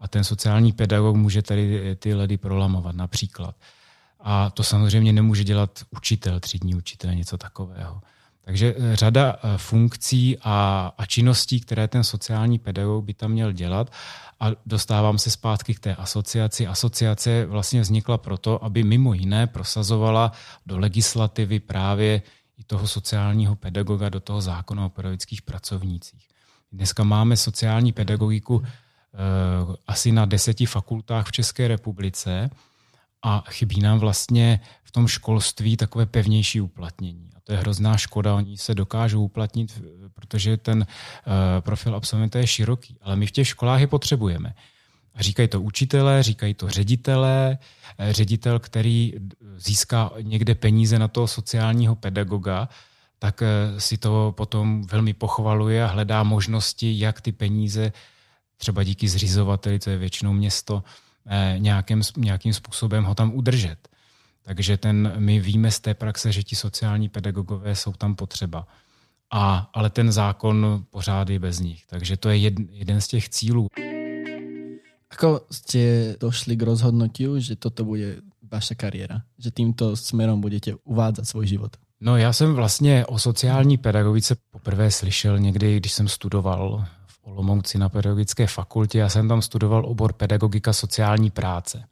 A 0.00 0.08
ten 0.08 0.24
sociální 0.24 0.72
pedagog 0.72 1.16
může 1.16 1.42
tady 1.42 1.96
ty 1.96 2.14
ledy 2.14 2.36
prolamovat 2.36 2.96
například. 2.96 3.56
A 4.20 4.50
to 4.50 4.62
samozřejmě 4.62 5.12
nemůže 5.12 5.44
dělat 5.44 5.70
učitel, 5.90 6.40
třídní 6.40 6.74
učitel, 6.74 7.14
něco 7.14 7.38
takového. 7.38 8.00
Takže 8.44 8.74
eh, 8.78 8.96
řada 8.96 9.36
eh, 9.36 9.58
funkcí 9.58 10.38
a, 10.42 10.92
a 10.98 11.06
činností, 11.06 11.60
které 11.60 11.88
ten 11.88 12.04
sociální 12.04 12.58
pedagog 12.58 13.04
by 13.04 13.14
tam 13.14 13.30
měl 13.30 13.52
dělat. 13.52 13.92
A 14.40 14.50
dostávám 14.66 15.18
se 15.18 15.30
zpátky 15.30 15.74
k 15.74 15.80
té 15.80 15.94
asociaci. 15.94 16.66
Asociace 16.66 17.46
vlastně 17.46 17.80
vznikla 17.80 18.18
proto, 18.18 18.64
aby 18.64 18.82
mimo 18.82 19.14
jiné 19.14 19.46
prosazovala 19.46 20.32
do 20.66 20.78
legislativy 20.78 21.60
právě 21.60 22.22
i 22.58 22.64
toho 22.64 22.86
sociálního 22.86 23.56
pedagoga 23.56 24.08
do 24.08 24.20
toho 24.20 24.40
zákona 24.40 24.86
o 24.86 24.88
pedagogických 24.88 25.42
pracovnících. 25.42 26.28
Dneska 26.72 27.04
máme 27.04 27.36
sociální 27.36 27.92
pedagogiku 27.92 28.62
eh, 28.64 28.68
asi 29.86 30.12
na 30.12 30.24
deseti 30.24 30.66
fakultách 30.66 31.26
v 31.26 31.32
České 31.32 31.68
republice 31.68 32.50
a 33.22 33.44
chybí 33.50 33.80
nám 33.80 33.98
vlastně 33.98 34.60
v 34.84 34.90
tom 34.90 35.08
školství 35.08 35.76
takové 35.76 36.06
pevnější 36.06 36.60
uplatnění 36.60 37.26
to 37.46 37.52
je 37.52 37.58
hrozná 37.58 37.96
škoda, 37.96 38.34
oni 38.34 38.56
se 38.56 38.74
dokážou 38.74 39.24
uplatnit, 39.24 39.82
protože 40.14 40.56
ten 40.56 40.78
uh, 40.78 41.32
profil 41.60 41.94
absolventa 41.94 42.38
je 42.38 42.46
široký, 42.46 42.96
ale 43.02 43.16
my 43.16 43.26
v 43.26 43.30
těch 43.30 43.48
školách 43.48 43.80
je 43.80 43.86
potřebujeme. 43.86 44.54
A 45.14 45.22
říkají 45.22 45.48
to 45.48 45.60
učitelé, 45.60 46.22
říkají 46.22 46.54
to 46.54 46.70
ředitelé, 46.70 47.58
eh, 47.98 48.12
ředitel, 48.12 48.58
který 48.58 49.12
získá 49.56 50.10
někde 50.20 50.54
peníze 50.54 50.98
na 50.98 51.08
toho 51.08 51.26
sociálního 51.26 51.96
pedagoga, 51.96 52.68
tak 53.18 53.42
eh, 53.42 53.80
si 53.80 53.96
to 53.96 54.34
potom 54.36 54.82
velmi 54.82 55.14
pochvaluje 55.14 55.84
a 55.84 55.86
hledá 55.86 56.22
možnosti, 56.22 56.98
jak 56.98 57.20
ty 57.20 57.32
peníze, 57.32 57.92
třeba 58.56 58.82
díky 58.82 59.08
zřizovateli, 59.08 59.78
to 59.78 59.90
je 59.90 59.96
většinou 59.96 60.32
město, 60.32 60.82
eh, 60.86 61.05
nějakým, 61.58 62.02
nějakým 62.16 62.52
způsobem 62.52 63.04
ho 63.04 63.14
tam 63.14 63.34
udržet. 63.34 63.88
Takže 64.42 64.76
ten, 64.76 65.12
my 65.18 65.40
víme 65.40 65.70
z 65.70 65.80
té 65.80 65.94
praxe, 65.94 66.32
že 66.32 66.42
ti 66.42 66.56
sociální 66.56 67.08
pedagogové 67.08 67.74
jsou 67.74 67.92
tam 67.92 68.14
potřeba. 68.14 68.66
A, 69.30 69.70
ale 69.74 69.90
ten 69.90 70.12
zákon 70.12 70.84
pořád 70.90 71.30
je 71.30 71.38
bez 71.38 71.60
nich. 71.60 71.86
Takže 71.86 72.16
to 72.16 72.28
je 72.28 72.36
jed, 72.36 72.54
jeden 72.70 73.00
z 73.00 73.08
těch 73.08 73.28
cílů. 73.28 73.66
Ako 75.06 75.48
ste 75.48 76.12
došli 76.20 76.58
k 76.58 76.66
rozhodnutiu, 76.66 77.40
že 77.40 77.56
toto 77.56 77.88
bude 77.88 78.20
vaša 78.42 78.74
kariéra? 78.74 79.22
Že 79.38 79.50
týmto 79.50 79.96
smerom 79.96 80.40
budete 80.40 80.74
uvádzať 80.84 81.24
svůj 81.26 81.46
život? 81.46 81.72
No 82.00 82.16
já 82.16 82.32
jsem 82.32 82.54
vlastně 82.54 83.06
o 83.06 83.18
sociální 83.18 83.78
pedagogice 83.78 84.36
poprvé 84.50 84.90
slyšel 84.90 85.38
někdy, 85.38 85.76
když 85.76 85.92
jsem 85.92 86.08
studoval 86.08 86.84
Olomouci 87.36 87.78
na 87.78 87.88
pedagogické 87.88 88.46
fakultě. 88.46 88.98
Já 88.98 89.08
jsem 89.08 89.28
tam 89.28 89.42
studoval 89.42 89.86
obor 89.86 90.12
pedagogika 90.12 90.72
sociální 90.72 91.30
práce. 91.30 91.84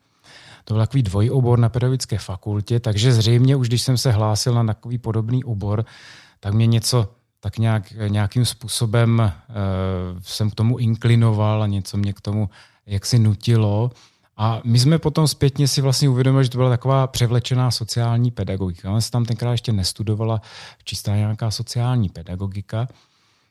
To 0.64 0.74
byl 0.74 0.82
takový 0.82 1.02
dvojobor 1.02 1.58
na 1.58 1.68
pedagogické 1.68 2.18
fakultě, 2.18 2.80
takže 2.80 3.12
zřejmě 3.12 3.56
už 3.56 3.68
když 3.68 3.82
jsem 3.82 3.98
se 3.98 4.12
hlásil 4.12 4.54
na 4.54 4.64
takový 4.64 4.98
podobný 4.98 5.44
obor, 5.44 5.84
tak 6.40 6.54
mě 6.54 6.66
něco 6.66 7.08
tak 7.40 7.58
nějak, 7.58 7.92
nějakým 8.08 8.44
způsobem 8.44 9.32
uh, 9.48 10.20
jsem 10.22 10.50
k 10.50 10.54
tomu 10.54 10.78
inklinoval 10.78 11.62
a 11.62 11.66
něco 11.66 11.96
mě 11.96 12.12
k 12.12 12.20
tomu 12.20 12.50
jaksi 12.86 13.18
nutilo. 13.18 13.90
A 14.36 14.60
my 14.64 14.78
jsme 14.78 14.98
potom 14.98 15.28
zpětně 15.28 15.68
si 15.68 15.80
vlastně 15.80 16.08
uvědomili, 16.08 16.44
že 16.44 16.50
to 16.50 16.58
byla 16.58 16.70
taková 16.70 17.06
převlečená 17.06 17.70
sociální 17.70 18.30
pedagogika. 18.30 18.90
Ona 18.90 19.00
se 19.00 19.10
tam 19.10 19.24
tenkrát 19.24 19.52
ještě 19.52 19.72
nestudovala 19.72 20.40
čistá 20.84 21.16
nějaká 21.16 21.50
sociální 21.50 22.08
pedagogika. 22.08 22.88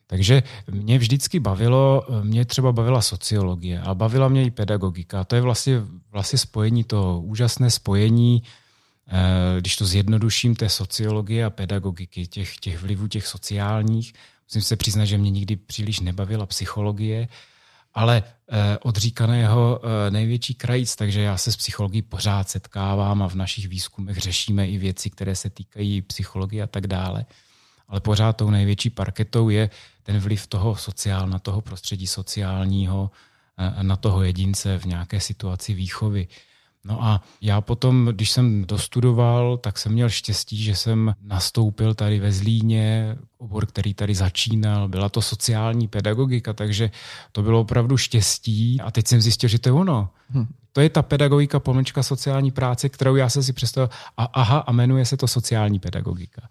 Takže 0.08 0.44
mě 0.72 0.98
vždycky 0.98 1.40
bavilo, 1.40 2.08
mě 2.24 2.46
třeba 2.46 2.72
bavila 2.72 3.02
sociologie 3.02 3.82
a 3.82 3.94
bavila 3.94 4.28
mě 4.28 4.44
i 4.44 4.52
pedagogika. 4.52 5.22
A 5.22 5.24
to 5.24 5.36
je 5.36 5.42
vlastně, 5.42 5.82
vlastně 6.12 6.40
spojení, 6.40 6.84
to 6.84 7.22
úžasné 7.24 7.72
spojení, 7.72 8.44
eh, 9.08 9.60
když 9.60 9.76
to 9.76 9.86
zjednoduším, 9.86 10.56
té 10.56 10.70
sociologie 10.70 11.46
a 11.46 11.50
pedagogiky, 11.50 12.28
těch, 12.28 12.58
těch 12.58 12.82
vlivů 12.82 13.08
těch 13.08 13.28
sociálních. 13.28 14.14
Musím 14.50 14.62
se 14.62 14.76
přiznat, 14.76 15.06
že 15.06 15.18
mě 15.18 15.32
nikdy 15.32 15.56
příliš 15.56 16.00
nebavila 16.00 16.46
psychologie, 16.46 17.28
ale 17.94 18.24
eh, 18.24 18.78
odříkaného 18.78 19.82
eh, 19.84 20.12
největší 20.12 20.54
krajíc, 20.54 20.96
takže 20.96 21.22
já 21.22 21.38
se 21.38 21.52
s 21.52 21.58
psychologií 21.58 22.02
pořád 22.02 22.50
setkávám 22.50 23.24
a 23.24 23.30
v 23.30 23.36
našich 23.36 23.68
výzkumech 23.68 24.18
řešíme 24.18 24.68
i 24.68 24.78
věci, 24.78 25.10
které 25.10 25.36
se 25.36 25.50
týkají 25.50 26.02
psychologie 26.02 26.64
a 26.64 26.68
tak 26.68 26.88
dále. 26.88 27.26
Ale 27.94 28.02
pořád 28.02 28.34
tou 28.34 28.50
největší 28.50 28.90
parketou 28.90 29.50
je 29.50 29.70
ten 30.04 30.20
vliv 30.20 30.48
toho 30.48 30.76
sociál, 30.76 31.28
na 31.28 31.40
toho 31.40 31.62
prostředí 31.62 32.08
sociálního, 32.08 33.12
eh, 33.58 33.84
na 33.84 33.96
toho 33.96 34.24
jedince 34.24 34.78
v 34.78 34.86
nějaké 34.86 35.20
situaci 35.20 35.74
výchovy. 35.74 36.28
No 36.86 37.04
a 37.04 37.24
já 37.42 37.62
potom, 37.62 38.06
když 38.12 38.32
jsem 38.32 38.66
dostudoval, 38.66 39.58
tak 39.58 39.78
jsem 39.78 39.92
měl 39.92 40.10
štěstí, 40.10 40.64
že 40.64 40.76
jsem 40.76 41.14
nastoupil 41.22 41.94
tady 41.94 42.20
ve 42.20 42.32
Zlíně, 42.32 43.18
obor, 43.38 43.66
který 43.66 43.94
tady 43.94 44.16
začínal, 44.16 44.88
byla 44.88 45.10
to 45.10 45.22
sociální 45.22 45.88
pedagogika, 45.88 46.54
takže 46.54 46.92
to 47.32 47.42
bylo 47.42 47.62
opravdu 47.62 47.98
štěstí 47.98 48.82
a 48.82 48.92
teď 48.92 49.08
jsem 49.08 49.22
zjistil, 49.22 49.50
že 49.50 49.60
to 49.60 49.70
je 49.70 49.74
ono. 49.74 50.10
Hm. 50.30 50.48
To 50.72 50.82
je 50.82 50.90
ta 50.90 51.02
pedagogika 51.02 51.60
pomlčka 51.60 52.04
sociální 52.04 52.52
práce, 52.52 52.90
kterou 52.90 53.16
já 53.16 53.30
jsem 53.30 53.44
si 53.44 53.54
představil 53.54 53.90
a 54.18 54.24
aha, 54.24 54.58
a 54.60 54.72
jmenuje 54.72 55.06
se 55.06 55.18
to 55.18 55.28
sociální 55.28 55.80
pedagogika. 55.80 56.50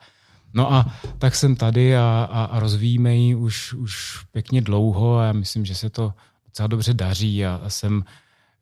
No 0.55 0.73
a 0.73 0.87
tak 1.19 1.35
jsem 1.35 1.57
tady 1.57 1.97
a, 1.97 2.29
a, 2.31 2.45
a 2.45 2.61
rozvíjíme 2.61 3.15
ji 3.15 3.35
už, 3.35 3.73
už 3.73 4.25
pěkně 4.33 4.61
dlouho 4.61 5.19
a 5.19 5.25
já 5.25 5.33
myslím, 5.33 5.65
že 5.65 5.75
se 5.75 5.91
to 5.91 6.13
docela 6.47 6.67
dobře 6.67 6.95
daří 6.95 7.47
a, 7.47 7.61
a 7.65 7.69
jsem 7.69 8.05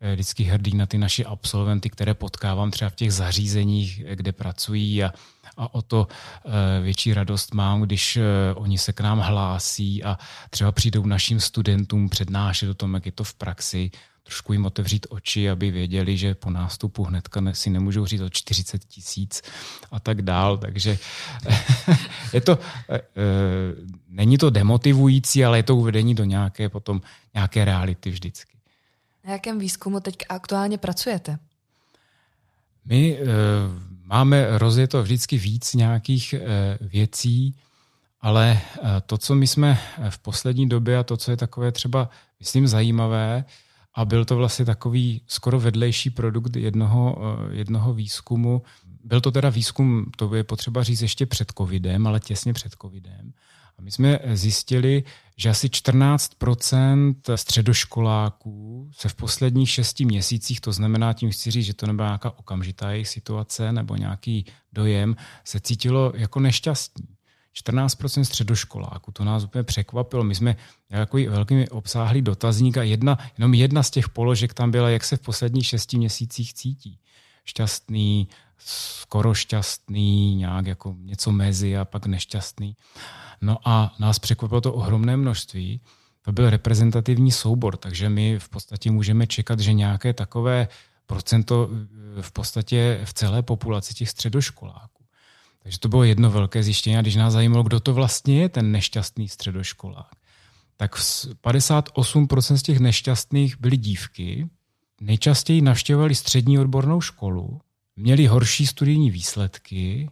Eh, 0.02 0.12
vždycky 0.12 0.44
hrdý 0.44 0.76
na 0.76 0.86
ty 0.86 0.98
naše 0.98 1.24
absolventy, 1.24 1.90
které 1.90 2.14
potkávám 2.14 2.70
třeba 2.70 2.90
v 2.90 2.94
těch 2.94 3.12
zařízeních, 3.12 4.02
eh, 4.06 4.16
kde 4.16 4.32
pracují 4.32 5.04
a, 5.04 5.12
a 5.56 5.74
o 5.74 5.82
to 5.82 6.08
eh, 6.08 6.80
větší 6.80 7.14
radost 7.14 7.54
mám, 7.54 7.80
když 7.82 8.18
oni 8.54 8.78
se 8.78 8.92
k 8.92 9.00
nám 9.00 9.18
hlásí 9.18 10.04
a 10.04 10.18
třeba 10.50 10.72
přijdou 10.72 11.06
našim 11.06 11.40
studentům 11.40 12.08
přednášet 12.08 12.68
o 12.70 12.74
tom, 12.74 12.94
jak 12.94 13.06
je 13.06 13.12
to 13.12 13.24
v 13.24 13.34
praxi, 13.34 13.90
trošku 14.22 14.52
jim 14.52 14.66
otevřít 14.66 15.06
oči, 15.10 15.50
aby 15.50 15.70
věděli, 15.70 16.16
že 16.16 16.34
po 16.34 16.50
nástupu 16.50 17.04
hnedka 17.04 17.40
si 17.52 17.70
nemůžou 17.70 18.06
říct 18.06 18.20
o 18.20 18.30
40 18.30 18.84
tisíc 18.84 19.42
a 19.90 20.00
tak 20.00 20.22
dál. 20.22 20.58
Takže 20.58 20.98
je 22.32 22.40
to, 22.40 22.58
není 24.08 24.38
to 24.38 24.50
demotivující, 24.50 25.44
ale 25.44 25.58
je 25.58 25.62
to 25.62 25.76
uvedení 25.76 26.14
do 26.14 26.24
nějaké 26.24 26.68
potom 26.68 27.00
nějaké 27.34 27.64
reality 27.64 28.10
vždycky. 28.10 28.56
Na 29.24 29.32
jakém 29.32 29.58
výzkumu 29.58 30.00
teď 30.00 30.16
aktuálně 30.28 30.78
pracujete? 30.78 31.38
My 32.84 33.18
e, 33.18 33.24
máme 34.04 34.58
rozjeto 34.58 35.02
vždycky 35.02 35.38
víc 35.38 35.74
nějakých 35.74 36.32
e, 36.32 36.40
věcí, 36.80 37.56
ale 38.20 38.50
e, 38.52 39.00
to, 39.06 39.18
co 39.18 39.34
my 39.34 39.46
jsme 39.46 39.78
v 40.10 40.18
poslední 40.18 40.68
době 40.68 40.98
a 40.98 41.02
to, 41.02 41.16
co 41.16 41.30
je 41.30 41.36
takové 41.36 41.72
třeba, 41.72 42.10
myslím, 42.40 42.68
zajímavé, 42.68 43.44
a 43.94 44.04
byl 44.04 44.24
to 44.24 44.36
vlastně 44.36 44.64
takový 44.64 45.22
skoro 45.26 45.60
vedlejší 45.60 46.10
produkt 46.10 46.56
jednoho, 46.56 47.16
jednoho 47.50 47.94
výzkumu. 47.94 48.62
Byl 49.04 49.20
to 49.20 49.30
teda 49.30 49.50
výzkum, 49.50 50.10
to 50.16 50.34
je 50.34 50.44
potřeba 50.44 50.82
říct 50.82 51.02
ještě 51.02 51.26
před 51.26 51.52
covidem, 51.58 52.06
ale 52.06 52.20
těsně 52.20 52.52
před 52.52 52.72
covidem. 52.82 53.32
A 53.78 53.82
my 53.82 53.90
jsme 53.90 54.18
zjistili, 54.32 55.02
že 55.36 55.50
asi 55.50 55.68
14% 55.68 57.14
středoškoláků 57.34 58.90
se 58.92 59.08
v 59.08 59.14
posledních 59.14 59.70
šesti 59.70 60.04
měsících, 60.04 60.60
to 60.60 60.72
znamená 60.72 61.12
tím 61.12 61.30
chci 61.30 61.50
říct, 61.50 61.66
že 61.66 61.74
to 61.74 61.86
nebyla 61.86 62.08
nějaká 62.08 62.38
okamžitá 62.38 62.90
jejich 62.90 63.08
situace 63.08 63.72
nebo 63.72 63.96
nějaký 63.96 64.44
dojem, 64.72 65.16
se 65.44 65.60
cítilo 65.60 66.12
jako 66.16 66.40
nešťastní. 66.40 67.19
14% 67.54 68.22
středoškoláků, 68.22 69.12
to 69.12 69.24
nás 69.24 69.44
úplně 69.44 69.64
překvapilo. 69.64 70.24
My 70.24 70.34
jsme 70.34 70.56
takový 70.88 71.26
velký 71.26 71.68
obsáhlý 71.68 72.22
dotazník 72.22 72.76
a 72.76 72.82
jedna, 72.82 73.18
jenom 73.38 73.54
jedna 73.54 73.82
z 73.82 73.90
těch 73.90 74.08
položek 74.08 74.54
tam 74.54 74.70
byla, 74.70 74.90
jak 74.90 75.04
se 75.04 75.16
v 75.16 75.20
posledních 75.20 75.66
šesti 75.66 75.98
měsících 75.98 76.54
cítí. 76.54 76.98
Šťastný, 77.44 78.28
skoro 78.58 79.34
šťastný, 79.34 80.34
nějak 80.34 80.66
jako 80.66 80.94
něco 80.98 81.32
mezi 81.32 81.76
a 81.76 81.84
pak 81.84 82.06
nešťastný. 82.06 82.76
No 83.40 83.58
a 83.64 83.94
nás 83.98 84.18
překvapilo 84.18 84.60
to 84.60 84.72
ohromné 84.72 85.16
množství. 85.16 85.80
To 86.22 86.32
byl 86.32 86.50
reprezentativní 86.50 87.32
soubor, 87.32 87.76
takže 87.76 88.08
my 88.08 88.38
v 88.38 88.48
podstatě 88.48 88.90
můžeme 88.90 89.26
čekat, 89.26 89.60
že 89.60 89.72
nějaké 89.72 90.12
takové 90.12 90.68
procento 91.06 91.68
v 92.20 92.32
podstatě 92.32 93.00
v 93.04 93.14
celé 93.14 93.42
populaci 93.42 93.94
těch 93.94 94.10
středoškoláků. 94.10 94.99
Takže 95.62 95.78
to 95.78 95.88
bylo 95.88 96.04
jedno 96.04 96.30
velké 96.30 96.62
zjištění. 96.62 96.96
A 96.96 97.02
když 97.02 97.16
nás 97.16 97.32
zajímalo, 97.32 97.62
kdo 97.62 97.80
to 97.80 97.94
vlastně 97.94 98.40
je 98.40 98.48
ten 98.48 98.72
nešťastný 98.72 99.28
středoškolák, 99.28 100.10
tak 100.76 100.96
58% 100.96 102.54
z 102.54 102.62
těch 102.62 102.78
nešťastných 102.78 103.60
byly 103.60 103.76
dívky, 103.76 104.48
nejčastěji 105.00 105.62
navštěvovali 105.62 106.14
střední 106.14 106.58
odbornou 106.58 107.00
školu, 107.00 107.60
měli 107.96 108.26
horší 108.26 108.66
studijní 108.66 109.10
výsledky, 109.10 110.10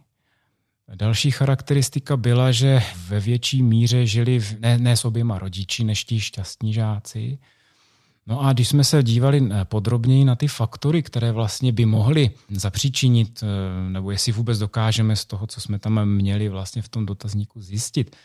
Další 0.95 1.31
charakteristika 1.31 2.17
byla, 2.17 2.51
že 2.51 2.81
ve 3.07 3.19
větší 3.19 3.63
míře 3.63 4.05
žili 4.05 4.39
v, 4.39 4.59
ne, 4.59 4.77
ne 4.77 4.97
s 4.97 5.05
oběma 5.05 5.39
rodiči 5.39 5.83
než 5.83 6.03
ti 6.03 6.19
šťastní 6.19 6.73
žáci. 6.73 7.39
No 8.29 8.41
a 8.41 8.53
když 8.53 8.67
jsme 8.67 8.83
se 8.83 9.03
dívali 9.03 9.49
eh, 9.51 9.65
podrobněji 9.65 10.25
na 10.25 10.35
ty 10.35 10.47
faktory, 10.47 11.03
které 11.03 11.31
vlastně 11.31 11.71
by 11.71 11.85
mohly 11.85 12.31
zapříčinit, 12.49 13.43
eh, 13.43 13.89
nebo 13.89 14.11
jestli 14.11 14.31
vůbec 14.31 14.59
dokážeme 14.59 15.15
z 15.15 15.25
toho, 15.25 15.47
co 15.47 15.61
jsme 15.61 15.79
tam 15.79 16.05
měli 16.05 16.49
vlastně 16.49 16.81
v 16.81 16.89
tom 16.89 17.05
dotazníku 17.05 17.61
zjistit, 17.61 18.15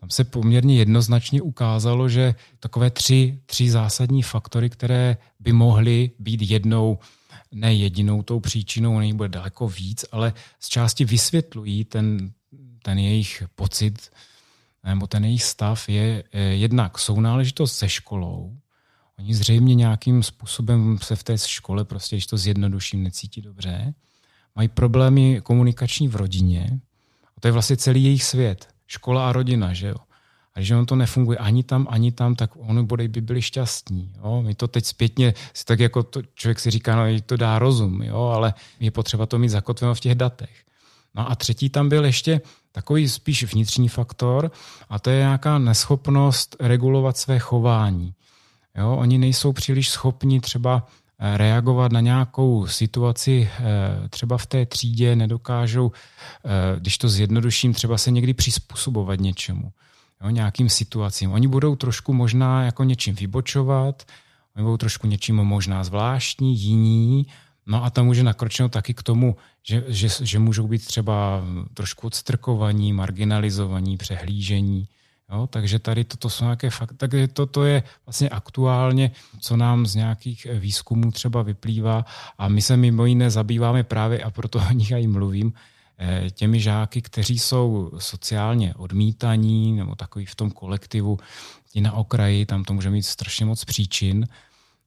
tam 0.00 0.10
se 0.10 0.24
poměrně 0.24 0.76
jednoznačně 0.76 1.42
ukázalo, 1.42 2.08
že 2.08 2.34
takové 2.60 2.90
tři, 2.90 3.38
tři 3.46 3.70
zásadní 3.70 4.22
faktory, 4.22 4.70
které 4.70 5.16
by 5.40 5.52
mohly 5.52 6.10
být 6.18 6.50
jednou 6.50 6.98
ne 7.52 7.74
jedinou 7.74 8.22
tou 8.22 8.40
příčinou, 8.40 9.12
bude 9.12 9.28
daleko 9.28 9.68
víc, 9.68 10.04
ale 10.12 10.32
z 10.60 10.68
části 10.68 11.04
vysvětlují 11.04 11.84
ten, 11.84 12.32
ten 12.82 12.98
jejich 12.98 13.42
pocit 13.54 14.10
nebo 14.84 15.06
ten 15.06 15.24
jejich 15.24 15.42
stav 15.42 15.88
je 15.88 16.24
eh, 16.32 16.40
jednak 16.40 16.98
sounáležitost 16.98 17.76
se 17.76 17.88
školou. 17.88 18.56
Oni 19.18 19.34
zřejmě 19.34 19.74
nějakým 19.74 20.22
způsobem 20.22 20.98
se 21.02 21.16
v 21.16 21.22
té 21.22 21.38
škole, 21.38 21.84
prostě 21.84 22.16
když 22.16 22.26
to 22.26 22.36
zjednoduším, 22.36 23.02
necítí 23.02 23.42
dobře. 23.42 23.94
Mají 24.56 24.68
problémy 24.68 25.40
komunikační 25.42 26.08
v 26.08 26.16
rodině. 26.16 26.80
A 27.36 27.40
to 27.40 27.48
je 27.48 27.52
vlastně 27.52 27.76
celý 27.76 28.04
jejich 28.04 28.24
svět. 28.24 28.68
Škola 28.86 29.28
a 29.28 29.32
rodina, 29.32 29.72
že 29.72 29.88
jo. 29.88 29.96
A 30.54 30.58
když 30.58 30.70
on 30.70 30.86
to 30.86 30.96
nefunguje 30.96 31.38
ani 31.38 31.62
tam, 31.62 31.86
ani 31.90 32.12
tam, 32.12 32.34
tak 32.34 32.50
oni 32.56 32.82
bodej 32.82 33.08
by 33.08 33.20
byli 33.20 33.42
šťastní. 33.42 34.12
Jo? 34.16 34.42
My 34.42 34.54
to 34.54 34.68
teď 34.68 34.84
zpětně, 34.84 35.34
si 35.54 35.64
tak 35.64 35.80
jako 35.80 36.02
to, 36.02 36.22
člověk 36.34 36.60
si 36.60 36.70
říká, 36.70 36.96
no 36.96 37.20
to 37.26 37.36
dá 37.36 37.58
rozum, 37.58 38.02
jo? 38.02 38.20
ale 38.20 38.54
je 38.80 38.90
potřeba 38.90 39.26
to 39.26 39.38
mít 39.38 39.48
zakotveno 39.48 39.94
v 39.94 40.00
těch 40.00 40.14
datech. 40.14 40.64
No 41.14 41.30
a 41.30 41.34
třetí 41.34 41.70
tam 41.70 41.88
byl 41.88 42.04
ještě 42.04 42.40
takový 42.72 43.08
spíš 43.08 43.54
vnitřní 43.54 43.88
faktor 43.88 44.50
a 44.88 44.98
to 44.98 45.10
je 45.10 45.18
nějaká 45.18 45.58
neschopnost 45.58 46.56
regulovat 46.60 47.16
své 47.16 47.38
chování. 47.38 48.14
Jo? 48.78 48.96
Oni 48.96 49.18
nejsou 49.18 49.52
příliš 49.52 49.90
schopni 49.90 50.40
třeba 50.40 50.86
eh, 51.18 51.38
reagovat 51.38 51.92
na 51.92 52.00
nějakou 52.00 52.66
situaci 52.66 53.50
eh, 53.58 54.08
třeba 54.08 54.38
v 54.38 54.46
té 54.46 54.66
třídě, 54.66 55.16
nedokážou, 55.16 55.92
eh, 55.92 56.80
když 56.80 56.98
to 56.98 57.08
zjednoduším, 57.08 57.74
třeba 57.74 57.98
se 57.98 58.10
někdy 58.10 58.34
přizpůsobovat 58.34 59.20
něčemu, 59.20 59.72
jo? 60.22 60.30
nějakým 60.30 60.68
situacím. 60.68 61.32
Oni 61.32 61.48
budou 61.48 61.76
trošku 61.76 62.12
možná 62.12 62.64
jako 62.64 62.84
něčím 62.84 63.14
vybočovat, 63.14 64.02
oni 64.56 64.64
budou 64.64 64.76
trošku 64.76 65.06
něčím 65.06 65.36
možná 65.36 65.84
zvláštní, 65.84 66.56
jiní, 66.58 67.26
No 67.70 67.84
a 67.84 67.90
tam 67.90 68.06
může 68.06 68.22
nakročnout 68.22 68.72
taky 68.72 68.94
k 68.94 69.02
tomu, 69.02 69.36
že, 69.62 69.84
že, 69.88 70.08
že 70.20 70.38
můžou 70.38 70.68
být 70.68 70.86
třeba 70.86 71.42
trošku 71.74 72.06
odstrkovaní, 72.06 72.92
marginalizovaní, 72.92 73.96
přehlížení. 73.96 74.88
Jo, 75.32 75.46
takže 75.46 75.78
tady 75.78 76.04
toto 76.04 76.30
jsou 76.30 76.44
nějaké 76.44 76.70
fakt, 76.70 76.92
takže 76.96 77.28
toto 77.28 77.64
je 77.64 77.82
vlastně 78.06 78.28
aktuálně, 78.28 79.10
co 79.40 79.56
nám 79.56 79.86
z 79.86 79.94
nějakých 79.94 80.46
výzkumů 80.54 81.12
třeba 81.12 81.42
vyplývá 81.42 82.04
a 82.38 82.48
my 82.48 82.62
se 82.62 82.76
mimo 82.76 83.04
jiné 83.04 83.30
zabýváme 83.30 83.82
právě, 83.82 84.22
a 84.22 84.30
proto 84.30 84.58
o 84.70 84.72
nich 84.72 84.90
i 84.90 85.06
mluvím, 85.06 85.52
eh, 85.98 86.30
těmi 86.30 86.60
žáky, 86.60 87.02
kteří 87.02 87.38
jsou 87.38 87.90
sociálně 87.98 88.74
odmítaní 88.74 89.72
nebo 89.72 89.94
takový 89.94 90.26
v 90.26 90.34
tom 90.34 90.50
kolektivu, 90.50 91.18
ti 91.72 91.80
na 91.80 91.92
okraji, 91.92 92.46
tam 92.46 92.64
to 92.64 92.74
může 92.74 92.90
mít 92.90 93.02
strašně 93.02 93.46
moc 93.46 93.64
příčin. 93.64 94.28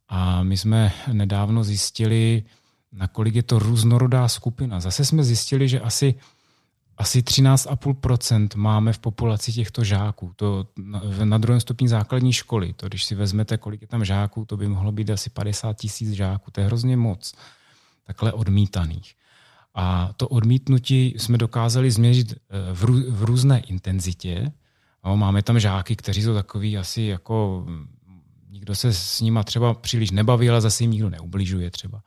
A 0.09 0.43
my 0.43 0.57
jsme 0.57 0.91
nedávno 1.13 1.63
zjistili, 1.63 2.43
nakolik 2.91 3.35
je 3.35 3.43
to 3.43 3.59
různorodá 3.59 4.27
skupina. 4.27 4.79
Zase 4.79 5.05
jsme 5.05 5.23
zjistili, 5.23 5.67
že 5.67 5.79
asi, 5.79 6.15
asi 7.01 7.21
13,5% 7.21 8.47
máme 8.55 8.93
v 8.93 8.99
populaci 8.99 9.51
těchto 9.51 9.83
žáků. 9.83 10.33
To 10.35 10.67
na, 11.23 11.37
druhém 11.37 11.59
stupni 11.59 11.87
základní 11.87 12.33
školy. 12.33 12.73
To, 12.73 12.87
když 12.87 13.03
si 13.03 13.15
vezmete, 13.15 13.57
kolik 13.57 13.81
je 13.81 13.87
tam 13.87 14.05
žáků, 14.05 14.45
to 14.45 14.57
by 14.57 14.67
mohlo 14.67 14.91
být 14.91 15.09
asi 15.09 15.29
50 15.29 15.77
tisíc 15.77 16.11
žáků. 16.11 16.51
To 16.51 16.61
je 16.61 16.65
hrozně 16.65 16.97
moc. 16.97 17.33
Takhle 18.07 18.33
odmítaných. 18.33 19.13
A 19.75 20.13
to 20.17 20.27
odmítnutí 20.27 21.15
jsme 21.17 21.37
dokázali 21.37 21.91
změřit 21.91 22.33
eh, 22.33 22.73
v, 22.73 22.83
rů, 22.83 22.93
v 23.09 23.23
různé 23.23 23.59
intenzitě. 23.59 24.51
No, 25.05 25.17
máme 25.17 25.41
tam 25.41 25.59
žáky, 25.59 25.95
kteří 25.95 26.21
jsou 26.21 26.33
takový 26.33 26.77
asi 26.77 27.01
jako 27.01 27.65
nikdo 28.49 28.75
se 28.75 28.93
s 28.93 29.21
nima 29.21 29.43
třeba 29.43 29.73
příliš 29.73 30.11
nebaví, 30.11 30.49
ale 30.49 30.61
zase 30.61 30.83
jim 30.83 30.91
nikdo 30.91 31.09
neubližuje 31.09 31.71
třeba. 31.71 32.01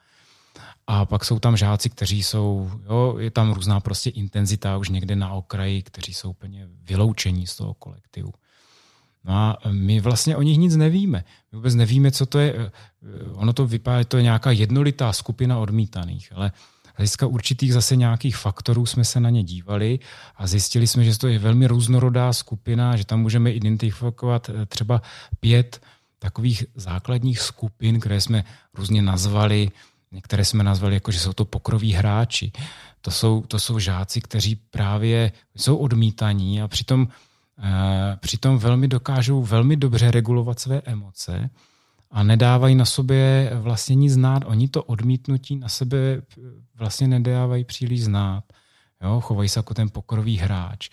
A 0.87 1.05
pak 1.05 1.25
jsou 1.25 1.39
tam 1.39 1.57
žáci, 1.57 1.91
kteří 1.91 2.23
jsou, 2.23 2.71
jo, 2.85 3.17
je 3.19 3.31
tam 3.31 3.53
různá 3.53 3.81
prostě 3.81 4.11
intenzita 4.11 4.77
už 4.77 4.89
někde 4.89 5.17
na 5.17 5.33
okraji, 5.33 5.83
kteří 5.83 6.15
jsou 6.15 6.31
úplně 6.31 6.69
vyloučení 6.83 7.47
z 7.47 7.57
toho 7.57 7.75
kolektivu. 7.75 8.33
No 9.25 9.35
a 9.35 9.59
my 9.71 10.01
vlastně 10.01 10.37
o 10.37 10.43
nich 10.43 10.59
nic 10.59 10.77
nevíme. 10.77 11.25
My 11.53 11.57
vůbec 11.57 11.75
nevíme, 11.75 12.11
co 12.11 12.27
to 12.27 12.39
je. 12.39 12.71
Ono 13.33 13.53
to 13.53 13.67
vypadá, 13.67 14.05
to 14.05 14.17
je 14.17 14.23
nějaká 14.23 14.51
jednolitá 14.51 15.13
skupina 15.13 15.59
odmítaných, 15.59 16.33
ale 16.35 16.53
hlediska 16.95 17.27
určitých 17.27 17.73
zase 17.73 17.97
nějakých 17.97 18.37
faktorů 18.37 18.87
jsme 18.87 19.05
se 19.05 19.21
na 19.21 19.31
ně 19.31 19.43
dívali 19.43 19.99
a 20.37 20.47
zjistili 20.47 20.87
jsme, 20.87 21.05
že 21.05 21.19
to 21.19 21.29
je 21.29 21.39
velmi 21.39 21.67
různorodá 21.67 22.33
skupina, 22.33 22.97
že 22.97 23.05
tam 23.05 23.21
můžeme 23.21 23.53
identifikovat 23.53 24.51
eh, 24.51 24.67
třeba 24.67 25.03
pět 25.41 25.81
takových 26.19 26.65
základních 26.75 27.41
skupin, 27.41 28.01
které 28.01 28.21
jsme 28.21 28.45
různě 28.75 29.03
nazvali 29.03 29.71
Některé 30.15 30.45
jsme 30.45 30.65
nazvali 30.65 30.95
jako, 30.95 31.13
že 31.13 31.19
jsou 31.19 31.33
to 31.33 31.45
pokroví 31.45 31.93
hráči. 31.93 32.53
To 33.01 33.11
jsou, 33.11 33.43
to 33.43 33.59
jsou 33.59 33.79
žáci, 33.79 34.21
kteří 34.21 34.57
právě 34.57 35.33
jsou 35.57 35.77
odmítaní 35.77 36.63
a 36.63 36.69
přitom, 36.69 37.09
e, 37.59 38.17
přitom 38.17 38.59
velmi 38.59 38.89
dokážou 38.89 39.43
velmi 39.43 39.77
dobře 39.77 40.11
regulovat 40.11 40.61
své 40.61 40.83
emoce 40.85 41.51
a 42.11 42.23
nedávají 42.23 42.75
na 42.75 42.85
sobě 42.85 43.51
vlastně 43.55 43.95
nic 43.95 44.13
znát. 44.13 44.43
Oni 44.47 44.69
to 44.69 44.83
odmítnutí 44.83 45.57
na 45.57 45.69
sebe 45.69 46.23
vlastně 46.75 47.09
nedávají 47.09 47.65
příliš 47.65 48.05
znát. 48.05 48.45
Jo? 49.03 49.21
Chovají 49.21 49.49
se 49.49 49.59
jako 49.59 49.75
ten 49.75 49.91
pokrový 49.91 50.37
hráč. 50.37 50.89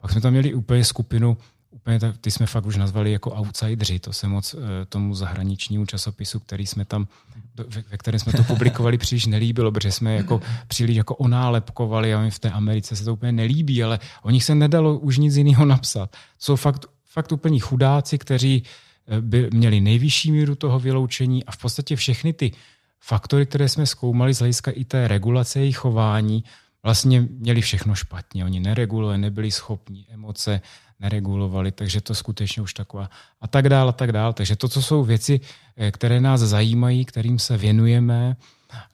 Pak 0.00 0.12
jsme 0.12 0.20
tam 0.20 0.32
měli 0.32 0.54
úplně 0.54 0.84
skupinu 0.84 1.36
úplně 1.76 2.00
tak, 2.00 2.18
ty 2.18 2.30
jsme 2.30 2.46
fakt 2.46 2.66
už 2.66 2.76
nazvali 2.76 3.12
jako 3.12 3.30
outsideri, 3.30 3.98
to 3.98 4.12
se 4.12 4.28
moc 4.28 4.54
eh, 4.54 4.86
tomu 4.86 5.14
zahraničnímu 5.14 5.86
časopisu, 5.86 6.40
který 6.40 6.66
jsme 6.66 6.84
tam, 6.84 7.08
ve, 7.54 7.82
ve 7.90 7.96
kterém 7.98 8.20
jsme 8.20 8.32
to 8.32 8.42
publikovali, 8.52 8.98
příliš 8.98 9.26
nelíbilo, 9.26 9.72
protože 9.72 9.92
jsme 9.92 10.16
jako 10.16 10.40
příliš 10.68 10.96
jako 10.96 11.14
onálepkovali 11.14 12.14
a 12.14 12.30
v 12.30 12.38
té 12.38 12.50
Americe 12.50 12.96
se 12.96 13.04
to 13.04 13.12
úplně 13.12 13.32
nelíbí, 13.32 13.82
ale 13.82 13.98
o 14.22 14.30
nich 14.30 14.44
se 14.44 14.54
nedalo 14.54 14.98
už 14.98 15.18
nic 15.18 15.36
jiného 15.36 15.64
napsat. 15.64 16.16
Jsou 16.38 16.56
fakt, 16.56 16.86
fakt 17.04 17.32
úplně 17.32 17.60
chudáci, 17.60 18.18
kteří 18.18 18.62
eh, 19.08 19.20
by 19.20 19.50
měli 19.52 19.80
nejvyšší 19.80 20.32
míru 20.32 20.54
toho 20.54 20.80
vyloučení 20.80 21.44
a 21.44 21.52
v 21.52 21.56
podstatě 21.56 21.96
všechny 21.96 22.32
ty 22.32 22.52
faktory, 23.00 23.46
které 23.46 23.68
jsme 23.68 23.86
zkoumali 23.86 24.34
z 24.34 24.38
hlediska 24.38 24.70
i 24.70 24.84
té 24.84 25.08
regulace 25.08 25.60
jejich 25.60 25.76
chování, 25.76 26.44
vlastně 26.82 27.20
měli 27.20 27.60
všechno 27.60 27.94
špatně. 27.94 28.44
Oni 28.44 28.60
neregulovali, 28.60 29.18
nebyli 29.18 29.50
schopni 29.50 30.06
emoce, 30.10 30.60
neregulovali, 31.00 31.72
takže 31.72 32.00
to 32.00 32.14
skutečně 32.14 32.62
už 32.62 32.74
taková 32.74 33.10
a 33.40 33.48
tak 33.48 33.68
dál 33.68 33.88
a 33.88 33.92
tak 33.92 34.12
dál. 34.12 34.32
Takže 34.32 34.56
to, 34.56 34.68
co 34.68 34.82
jsou 34.82 35.04
věci, 35.04 35.40
eh, 35.76 35.92
které 35.92 36.20
nás 36.20 36.40
zajímají, 36.40 37.04
kterým 37.04 37.38
se 37.38 37.56
věnujeme, 37.56 38.36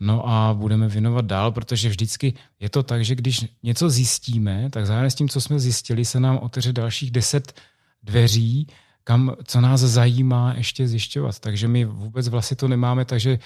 no 0.01 0.29
a 0.29 0.55
budeme 0.55 0.89
věnovat 0.89 1.25
dál, 1.25 1.53
protože 1.53 1.89
vždycky 1.89 2.35
je 2.61 2.69
to 2.71 2.83
tak, 2.83 3.05
že 3.05 3.15
když 3.15 3.47
něco 3.63 3.91
zjistíme, 3.91 4.71
tak 4.71 4.87
zároveň 4.87 5.11
s 5.11 5.15
tím, 5.15 5.29
co 5.29 5.41
jsme 5.41 5.59
zjistili, 5.59 6.05
se 6.05 6.21
nám 6.21 6.39
otevře 6.39 6.73
dalších 6.73 7.11
deset 7.11 7.61
dveří, 8.03 8.67
kam, 9.05 9.35
co 9.45 9.61
nás 9.61 9.81
zajímá 9.81 10.55
ještě 10.57 10.89
zjišťovat. 10.89 11.39
Takže 11.39 11.69
my 11.69 11.85
vůbec 11.85 12.29
vlastně 12.29 12.57
to 12.57 12.69
nemáme, 12.69 13.05
takže 13.05 13.39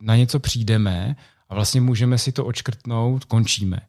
na 0.00 0.16
něco 0.16 0.40
přijdeme 0.40 1.16
a 1.48 1.54
vlastně 1.54 1.80
můžeme 1.80 2.18
si 2.18 2.32
to 2.32 2.44
očkrtnout, 2.44 3.24
končíme. 3.24 3.80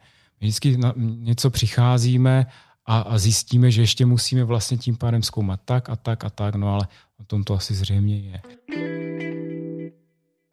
My 0.41 0.47
vždycky 0.47 0.77
na 0.77 0.93
něco 0.97 1.49
přicházíme 1.49 2.45
a, 2.85 2.99
a 2.99 3.17
zjistíme, 3.17 3.71
že 3.71 3.81
ještě 3.81 4.05
musíme 4.05 4.43
vlastně 4.43 4.77
tím 4.77 4.95
pádem 4.95 5.23
zkoumat 5.23 5.59
tak 5.65 5.89
a 5.89 5.95
tak 5.95 6.23
a 6.23 6.29
tak, 6.29 6.55
no 6.55 6.73
ale 6.73 6.87
o 7.19 7.23
tom 7.23 7.43
to 7.43 7.53
asi 7.53 7.73
zřejmě 7.73 8.17
je. 8.17 8.39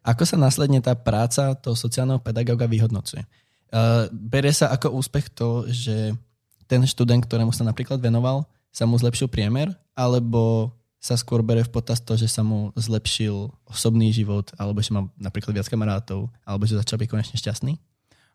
Ako 0.01 0.25
sa 0.25 0.40
následne 0.40 0.81
tá 0.81 0.97
práca 0.97 1.53
toho 1.61 1.77
sociálneho 1.77 2.25
pedagoga 2.25 2.64
vyhodnocuje? 2.64 3.21
Uh, 3.69 4.09
berie 4.11 4.49
sa 4.49 4.73
ako 4.73 4.97
úspech 4.97 5.29
to, 5.37 5.69
že 5.69 6.16
ten 6.64 6.81
študent, 6.88 7.21
ktorému 7.21 7.53
sa 7.53 7.69
napríklad 7.69 8.01
venoval, 8.01 8.49
sa 8.73 8.88
mu 8.88 8.97
zlepšil 8.97 9.29
priemer, 9.29 9.77
alebo 9.93 10.73
sa 10.97 11.21
skôr 11.21 11.45
bere 11.45 11.64
v 11.64 11.73
potaz 11.73 12.01
to, 12.01 12.16
že 12.16 12.33
sa 12.33 12.40
mu 12.40 12.73
zlepšil 12.81 13.53
osobný 13.69 14.09
život, 14.12 14.49
alebo 14.57 14.81
že 14.81 14.93
má 14.97 15.05
napríklad 15.21 15.53
viac 15.53 15.69
kamarátov, 15.69 16.33
alebo 16.49 16.64
že 16.64 16.81
začal 16.81 16.97
byť 16.97 17.09
konečne 17.09 17.37
šťastný? 17.37 17.77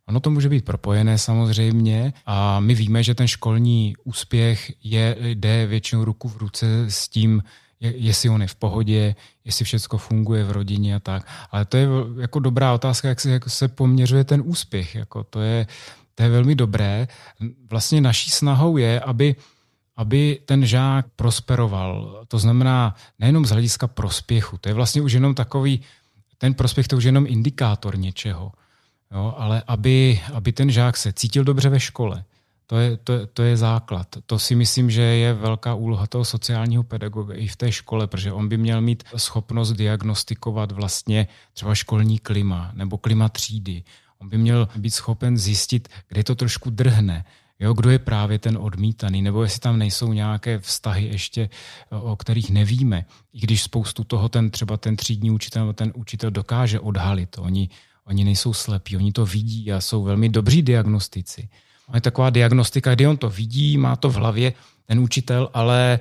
Ono 0.07 0.19
to 0.19 0.29
může 0.29 0.49
být 0.49 0.65
propojené 0.65 1.17
samozřejmě 1.17 2.13
a 2.25 2.59
my 2.59 2.75
víme, 2.75 3.03
že 3.03 3.15
ten 3.15 3.27
školní 3.27 3.95
úspěch 4.03 4.71
je, 4.83 5.15
jde 5.19 5.67
většinou 5.67 6.05
ruku 6.05 6.27
v 6.27 6.37
ruce 6.37 6.85
s 6.89 7.09
tím, 7.09 7.43
jestli 7.79 8.29
on 8.29 8.41
je 8.41 8.47
v 8.47 8.55
pohodě, 8.55 9.15
jestli 9.45 9.65
všechno 9.65 9.97
funguje 9.97 10.43
v 10.43 10.51
rodině 10.51 10.95
a 10.95 10.99
tak. 10.99 11.27
Ale 11.51 11.65
to 11.65 11.77
je 11.77 11.87
jako 12.19 12.39
dobrá 12.39 12.73
otázka, 12.73 13.07
jak 13.07 13.19
se, 13.19 13.29
jak 13.31 13.49
se 13.49 13.67
poměřuje 13.67 14.23
ten 14.23 14.41
úspěch. 14.45 14.95
Jako 14.95 15.23
to, 15.23 15.41
je, 15.41 15.67
to 16.15 16.23
je 16.23 16.29
velmi 16.29 16.55
dobré. 16.55 17.07
Vlastně 17.69 18.01
naší 18.01 18.29
snahou 18.29 18.77
je, 18.77 18.99
aby, 18.99 19.35
aby 19.95 20.39
ten 20.45 20.65
žák 20.65 21.05
prosperoval. 21.15 22.23
To 22.27 22.39
znamená 22.39 22.95
nejenom 23.19 23.45
z 23.45 23.49
hlediska 23.49 23.87
prospěchu. 23.87 24.57
To 24.57 24.69
je 24.69 24.73
vlastně 24.73 25.01
už 25.01 25.11
jenom 25.11 25.35
takový, 25.35 25.81
ten 26.37 26.53
prospěch 26.53 26.87
to 26.87 26.97
už 26.97 27.03
jenom 27.03 27.25
indikátor 27.27 27.97
něčeho. 27.97 28.51
Jo, 29.15 29.33
ale 29.37 29.63
aby, 29.67 30.21
aby 30.33 30.51
ten 30.51 30.71
žák 30.71 30.97
se 30.97 31.13
cítil 31.13 31.43
dobře 31.43 31.69
ve 31.69 31.79
škole, 31.79 32.23
to 32.67 32.77
je, 32.77 32.97
to, 32.97 33.27
to 33.27 33.43
je 33.43 33.57
základ. 33.57 34.07
To 34.25 34.39
si 34.39 34.55
myslím, 34.55 34.91
že 34.91 35.01
je 35.01 35.33
velká 35.33 35.73
úloha 35.73 36.07
toho 36.07 36.25
sociálního 36.25 36.83
pedagoga 36.83 37.35
i 37.35 37.47
v 37.47 37.55
té 37.55 37.71
škole, 37.71 38.07
protože 38.07 38.31
on 38.31 38.49
by 38.49 38.57
měl 38.57 38.81
mít 38.81 39.03
schopnost 39.15 39.73
diagnostikovat 39.73 40.71
vlastně 40.71 41.27
třeba 41.53 41.75
školní 41.75 42.19
klima 42.19 42.71
nebo 42.73 42.97
klima 42.97 43.29
třídy. 43.29 43.83
On 44.19 44.29
by 44.29 44.37
měl 44.37 44.67
být 44.75 44.91
schopen 44.91 45.37
zjistit, 45.37 45.87
kde 46.07 46.23
to 46.23 46.35
trošku 46.35 46.69
drhne, 46.69 47.25
Jo, 47.59 47.73
kdo 47.73 47.89
je 47.89 47.99
právě 47.99 48.39
ten 48.39 48.57
odmítaný, 48.57 49.21
nebo 49.21 49.43
jestli 49.43 49.59
tam 49.59 49.79
nejsou 49.79 50.13
nějaké 50.13 50.59
vztahy 50.59 51.05
ještě, 51.05 51.49
o 51.89 52.15
kterých 52.15 52.49
nevíme. 52.49 53.05
I 53.33 53.39
když 53.39 53.63
spoustu 53.63 54.03
toho 54.03 54.29
ten 54.29 54.51
třeba 54.51 54.77
ten 54.77 54.95
třídní 54.95 55.31
učitel 55.31 55.61
nebo 55.61 55.73
ten 55.73 55.91
učitel 55.95 56.31
dokáže 56.31 56.79
odhalit. 56.79 57.37
Oni, 57.37 57.69
Oni 58.07 58.23
nejsou 58.23 58.53
slepí, 58.53 58.97
oni 58.97 59.11
to 59.11 59.25
vidí 59.25 59.71
a 59.71 59.81
jsou 59.81 60.03
velmi 60.03 60.29
dobří 60.29 60.61
diagnostici. 60.61 61.49
Je 61.93 62.01
taková 62.01 62.29
diagnostika, 62.29 62.95
kdy 62.95 63.07
on 63.07 63.17
to 63.17 63.29
vidí, 63.29 63.77
má 63.77 63.95
to 63.95 64.09
v 64.09 64.15
hlavě 64.15 64.53
ten 64.85 64.99
učitel, 64.99 65.49
ale 65.53 65.99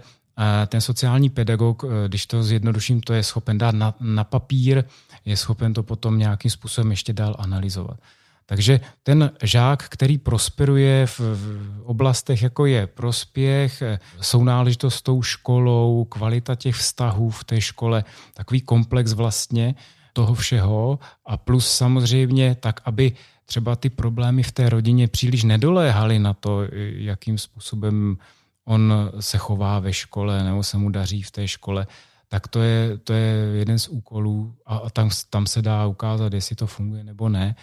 ten 0.66 0.80
sociální 0.80 1.30
pedagog, 1.30 1.84
eh, 1.84 2.08
když 2.08 2.26
to 2.26 2.42
zjednoduším, 2.42 3.00
to 3.00 3.12
je 3.12 3.22
schopen 3.22 3.58
dát 3.58 3.74
na, 3.74 3.94
na 4.00 4.24
papír, 4.24 4.84
je 5.24 5.36
schopen 5.36 5.74
to 5.74 5.82
potom 5.82 6.18
nějakým 6.18 6.50
způsobem 6.50 6.90
ještě 6.90 7.12
dál 7.12 7.36
analyzovat. 7.38 8.00
Takže 8.46 8.80
ten 9.02 9.30
žák, 9.42 9.88
který 9.88 10.18
prosperuje 10.18 11.06
v, 11.06 11.20
v 11.20 11.82
oblastech, 11.84 12.42
jako 12.42 12.66
je 12.66 12.86
prospěch, 12.86 13.82
eh, 13.82 13.98
sounáležitost 14.20 14.94
s 14.94 15.02
tou 15.02 15.22
školou, 15.22 16.04
kvalita 16.04 16.54
těch 16.54 16.76
vztahů 16.76 17.30
v 17.30 17.44
té 17.44 17.60
škole, 17.60 18.04
takový 18.34 18.60
komplex 18.60 19.12
vlastně 19.12 19.74
toho 20.14 20.34
všeho 20.34 20.98
a 21.26 21.36
plus 21.36 21.68
samozřejmě 21.70 22.54
tak, 22.54 22.80
aby 22.84 23.12
třeba 23.44 23.76
ty 23.76 23.90
problémy 23.90 24.42
v 24.42 24.52
té 24.52 24.68
rodině 24.68 25.08
příliš 25.08 25.44
nedoléhaly 25.44 26.18
na 26.18 26.34
to, 26.34 26.60
jakým 26.96 27.38
způsobem 27.38 28.16
on 28.64 29.10
se 29.20 29.38
chová 29.38 29.78
ve 29.78 29.92
škole 29.92 30.44
nebo 30.44 30.62
se 30.62 30.78
mu 30.78 30.88
daří 30.88 31.22
v 31.22 31.30
té 31.30 31.48
škole, 31.48 31.86
tak 32.28 32.48
to 32.48 32.62
je, 32.62 32.98
to 32.98 33.12
je 33.12 33.34
jeden 33.54 33.78
z 33.78 33.88
úkolů 33.88 34.54
a, 34.66 34.90
tam, 34.90 35.10
tam 35.30 35.46
se 35.46 35.62
dá 35.62 35.86
ukázat, 35.86 36.32
jestli 36.32 36.56
to 36.56 36.66
funguje 36.66 37.04
nebo 37.04 37.28
ne, 37.28 37.56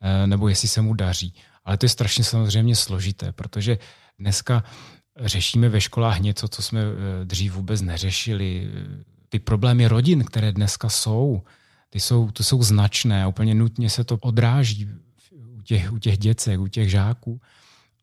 eh, 0.00 0.26
nebo 0.26 0.48
jestli 0.48 0.68
se 0.68 0.82
mu 0.82 0.94
daří. 0.94 1.34
Ale 1.64 1.76
to 1.76 1.86
je 1.86 1.90
strašně 1.90 2.24
samozřejmě 2.24 2.76
složité, 2.76 3.32
protože 3.32 3.78
dneska 4.18 4.64
řešíme 5.20 5.68
ve 5.68 5.80
školách 5.80 6.20
něco, 6.20 6.48
co 6.48 6.62
jsme 6.62 6.80
eh, 6.80 7.24
dřív 7.24 7.52
vůbec 7.52 7.80
neřešili. 7.80 8.70
Ty 9.28 9.38
problémy 9.38 9.88
rodin, 9.88 10.24
které 10.24 10.52
dneska 10.52 10.88
jsou, 10.88 11.42
ty 11.90 12.00
jsou, 12.00 12.30
to 12.30 12.44
jsou 12.44 12.62
značné 12.62 13.26
úplně 13.26 13.54
nutně 13.54 13.90
se 13.90 14.04
to 14.04 14.16
odráží 14.16 14.88
u 15.58 15.62
těch, 15.62 15.92
u 15.92 15.98
těch 15.98 16.18
děcek, 16.18 16.60
u 16.60 16.66
těch 16.66 16.90
žáků. 16.90 17.40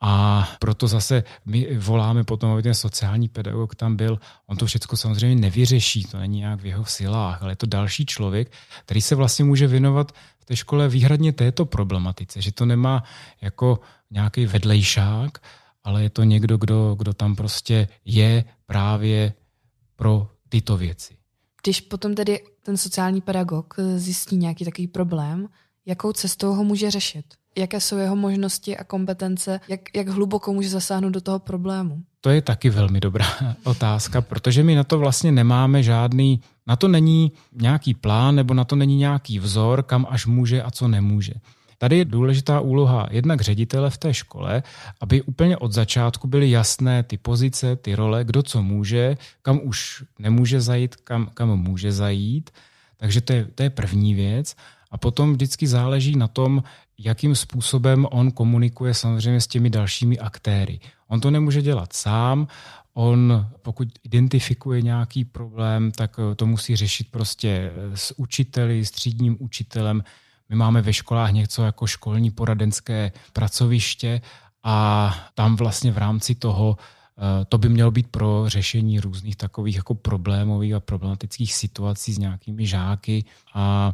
A 0.02 0.48
proto 0.60 0.88
zase 0.88 1.24
my 1.46 1.78
voláme 1.78 2.24
potom, 2.24 2.52
aby 2.52 2.64
ten 2.64 2.74
sociální 2.74 3.30
pedagog 3.30 3.76
tam 3.76 3.96
byl. 3.96 4.20
On 4.46 4.58
to 4.58 4.66
všechno 4.66 4.98
samozřejmě 4.98 5.42
nevyřeší, 5.42 6.04
to 6.04 6.18
není 6.18 6.40
nějak 6.40 6.62
v 6.62 6.66
jeho 6.66 6.86
silách, 6.86 7.42
ale 7.42 7.52
je 7.52 7.56
to 7.56 7.66
další 7.66 8.06
člověk, 8.06 8.52
který 8.86 9.02
se 9.02 9.16
vlastně 9.16 9.46
může 9.46 9.68
věnovat 9.68 10.12
v 10.40 10.46
té 10.46 10.56
škole 10.56 10.90
výhradně 10.90 11.34
této 11.34 11.66
problematice, 11.66 12.42
že 12.42 12.52
to 12.52 12.66
nemá 12.66 13.04
jako 13.42 13.80
nějaký 14.12 14.46
vedlejšák, 14.46 15.38
ale 15.84 16.04
je 16.04 16.10
to 16.10 16.24
někdo, 16.24 16.58
kdo, 16.58 16.96
kdo 16.96 17.14
tam 17.14 17.36
prostě 17.36 17.88
je 18.06 18.46
právě 18.66 19.34
pro 19.96 20.32
tyto 20.50 20.78
věci. 20.78 21.18
Když 21.64 21.82
potom 21.82 22.16
tedy 22.16 22.40
ten 22.66 22.78
sociální 22.78 23.22
pedagog 23.22 23.74
zjistí 23.98 24.38
nějaký 24.38 24.66
takový 24.66 24.88
problém, 24.88 25.48
jakou 25.86 26.12
cestou 26.12 26.54
ho 26.54 26.64
může 26.64 26.92
řešit? 26.92 27.26
jaké 27.58 27.82
jsou 27.82 27.98
jeho 27.98 28.16
možnosti 28.16 28.78
a 28.78 28.84
kompetence, 28.84 29.60
jak, 29.68 29.82
jak 29.96 30.08
hluboko 30.08 30.54
může 30.54 30.70
zasáhnout 30.70 31.10
do 31.10 31.22
toho 31.22 31.40
problému? 31.40 32.04
To 32.22 32.30
je 32.30 32.42
taky 32.42 32.70
velmi 32.70 33.00
dobrá 33.00 33.26
otázka, 33.64 34.22
protože 34.22 34.64
my 34.64 34.76
na 34.76 34.84
to 34.84 35.00
vlastně 35.00 35.32
nemáme 35.32 35.84
žádný, 35.84 36.42
na 36.68 36.76
to 36.76 36.88
není 36.88 37.32
nějaký 37.54 37.94
plán 37.94 38.36
nebo 38.36 38.54
na 38.54 38.64
to 38.64 38.76
není 38.76 38.98
nějaký 38.98 39.40
vzor, 39.40 39.84
kam 39.84 40.08
až 40.10 40.26
může 40.26 40.64
a 40.64 40.72
co 40.72 40.88
nemůže. 40.88 41.34
Tady 41.78 41.98
je 41.98 42.06
důležitá 42.06 42.60
úloha 42.60 43.08
jednak 43.12 43.42
ředitele 43.42 43.90
v 43.90 43.98
té 43.98 44.14
škole, 44.14 44.64
aby 45.02 45.22
úplně 45.22 45.58
od 45.58 45.72
začátku 45.72 46.28
byly 46.28 46.52
jasné 46.52 47.04
ty 47.04 47.18
pozice, 47.18 47.76
ty 47.76 47.96
role, 47.96 48.24
kdo 48.24 48.44
co 48.44 48.62
může, 48.62 49.18
kam 49.42 49.60
už 49.64 50.04
nemůže 50.20 50.62
zajít, 50.62 50.96
kam, 50.96 51.30
kam 51.34 51.50
může 51.60 51.92
zajít. 51.92 52.50
Takže 52.98 53.22
to 53.22 53.34
je, 53.34 53.46
to 53.56 53.64
je 53.64 53.70
první 53.70 54.14
věc. 54.14 54.56
A 54.92 54.98
potom 54.98 55.34
vždycky 55.34 55.68
záleží 55.68 56.16
na 56.16 56.28
tom, 56.28 56.64
jakým 56.98 57.36
způsobem 57.36 58.08
on 58.12 58.32
komunikuje 58.32 58.94
samozřejmě 58.94 59.42
s 59.42 59.48
těmi 59.48 59.70
dalšími 59.70 60.20
aktéry. 60.20 60.80
On 61.08 61.22
to 61.22 61.32
nemůže 61.32 61.62
dělat 61.62 61.94
sám, 61.94 62.48
on 62.94 63.48
pokud 63.62 63.88
identifikuje 64.04 64.82
nějaký 64.82 65.26
problém, 65.26 65.92
tak 65.92 66.20
to 66.36 66.46
musí 66.46 66.76
řešit 66.76 67.08
prostě 67.12 67.72
s 67.96 68.20
učiteli, 68.20 68.86
s 68.86 68.92
třídním 68.92 69.38
učitelem. 69.40 70.04
My 70.50 70.56
máme 70.56 70.82
ve 70.82 70.94
školách 70.94 71.32
něco 71.32 71.64
jako 71.64 71.88
školní 71.88 72.32
poradenské 72.32 73.12
pracoviště 73.34 74.22
a 74.64 75.16
tam 75.34 75.56
vlastně 75.56 75.92
v 75.92 75.98
rámci 75.98 76.36
toho 76.36 76.78
eh, 77.18 77.46
to 77.46 77.58
by 77.58 77.70
mělo 77.70 77.92
být 77.92 78.08
pro 78.08 78.44
řešení 78.48 79.00
různých 79.00 79.36
takových 79.36 79.76
jako 79.76 79.96
problémových 79.96 80.74
a 80.74 80.80
problematických 80.80 81.56
situací 81.56 82.14
s 82.14 82.18
nějakými 82.18 82.68
žáky 82.68 83.26
a 83.54 83.94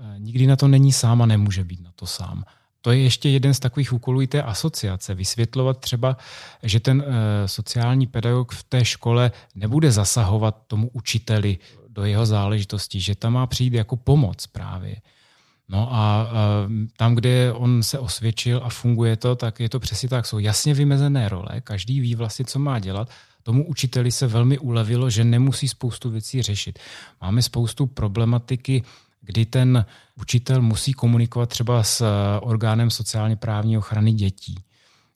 Eh, 0.00 0.18
nikdy 0.18 0.46
na 0.46 0.56
to 0.56 0.68
není 0.68 0.92
sám 0.92 1.22
a 1.22 1.26
nemůže 1.26 1.64
být 1.64 1.80
na 1.80 1.90
to 1.96 2.06
sám. 2.06 2.44
To 2.80 2.92
je 2.92 3.02
ještě 3.02 3.28
jeden 3.28 3.54
z 3.54 3.60
takových 3.60 3.92
úkolů 3.92 4.22
i 4.22 4.26
té 4.26 4.42
asociace. 4.42 5.14
Vysvětlovat 5.14 5.78
třeba, 5.78 6.16
že 6.62 6.80
ten 6.80 7.04
eh, 7.06 7.48
sociální 7.48 8.06
pedagog 8.06 8.52
v 8.52 8.62
té 8.62 8.84
škole 8.84 9.32
nebude 9.54 9.92
zasahovat 9.92 10.62
tomu 10.66 10.90
učiteli 10.92 11.58
do 11.88 12.04
jeho 12.04 12.26
záležitosti, 12.26 13.00
že 13.00 13.14
tam 13.14 13.32
má 13.32 13.46
přijít 13.46 13.72
jako 13.72 13.96
pomoc 13.96 14.46
právě. 14.46 14.96
No 15.70 15.94
a 15.94 16.30
tam, 16.96 17.14
kde 17.14 17.52
on 17.52 17.82
se 17.82 17.98
osvědčil 17.98 18.60
a 18.64 18.68
funguje 18.68 19.16
to, 19.16 19.36
tak 19.36 19.60
je 19.60 19.68
to 19.68 19.80
přesně 19.80 20.08
tak. 20.08 20.26
Jsou 20.26 20.38
jasně 20.38 20.74
vymezené 20.74 21.28
role, 21.28 21.60
každý 21.64 22.00
ví 22.00 22.14
vlastně, 22.14 22.44
co 22.44 22.58
má 22.58 22.78
dělat. 22.78 23.08
Tomu 23.42 23.66
učiteli 23.66 24.12
se 24.12 24.26
velmi 24.26 24.58
ulevilo, 24.58 25.10
že 25.10 25.24
nemusí 25.24 25.68
spoustu 25.68 26.10
věcí 26.10 26.42
řešit. 26.42 26.78
Máme 27.20 27.42
spoustu 27.42 27.86
problematiky 27.86 28.82
kdy 29.20 29.46
ten 29.46 29.84
učitel 30.20 30.62
musí 30.62 30.92
komunikovat 30.92 31.48
třeba 31.48 31.82
s 31.82 32.00
eh, 32.00 32.40
orgánem 32.40 32.90
sociálně 32.90 33.36
právní 33.36 33.78
ochrany 33.78 34.12
dětí. 34.12 34.58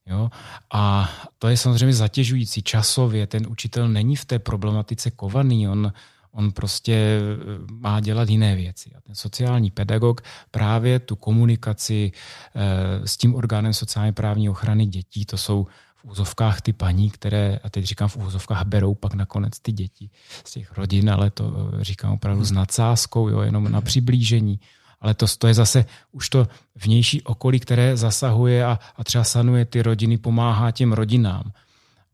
Jo? 0.07 0.31
A 0.73 1.11
to 1.39 1.49
je 1.49 1.57
samozřejmě 1.57 1.95
zatěžující 1.95 2.63
časově. 2.63 3.27
Ten 3.27 3.47
učitel 3.49 3.89
není 3.89 4.17
v 4.17 4.25
té 4.25 4.39
problematice 4.39 5.11
kovaný, 5.11 5.69
on, 5.69 5.93
on 6.35 6.53
prostě 6.53 6.95
eh, 6.95 7.73
má 7.73 8.01
dělat 8.01 8.29
jiné 8.29 8.57
věci. 8.57 8.91
A 8.97 9.01
ten 9.01 9.15
sociální 9.15 9.71
pedagog 9.71 10.21
právě 10.51 10.99
tu 10.99 11.17
komunikaci 11.17 12.13
e, 12.55 13.09
s 13.09 13.17
tím 13.17 13.35
orgánem 13.35 13.73
sociálně 13.75 14.13
právní 14.13 14.49
ochrany 14.49 14.87
dětí, 14.87 15.25
to 15.25 15.39
jsou 15.39 15.67
úzovkách 16.05 16.61
ty 16.61 16.73
paní, 16.73 17.11
které, 17.11 17.59
a 17.65 17.71
teď 17.71 17.85
říkám 17.85 18.09
v 18.09 18.17
úzovkách, 18.17 18.65
berou 18.65 18.95
pak 18.95 19.15
nakonec 19.15 19.61
ty 19.61 19.73
děti 19.73 20.11
z 20.45 20.51
těch 20.51 20.79
rodin, 20.79 21.11
ale 21.11 21.31
to 21.31 21.71
eh, 21.81 21.85
říkám 21.85 22.13
opravdu 22.13 22.45
s 22.45 22.53
nadsázkou, 22.53 23.29
jo, 23.29 23.41
jenom 23.41 23.73
na 23.73 23.81
přiblížení. 23.81 24.61
Ale 25.01 25.15
to, 25.15 25.27
to 25.39 25.47
je 25.47 25.55
zase 25.55 25.85
už 26.13 26.29
to 26.29 26.49
vnější 26.75 27.23
okolí, 27.23 27.61
které 27.61 27.97
zasahuje 27.97 28.65
a, 28.65 28.79
a 28.97 29.05
třeba 29.05 29.25
sanuje 29.25 29.65
ty 29.65 29.83
rodiny, 29.83 30.19
pomáhá 30.19 30.71
těm 30.71 30.93
rodinám. 30.93 31.53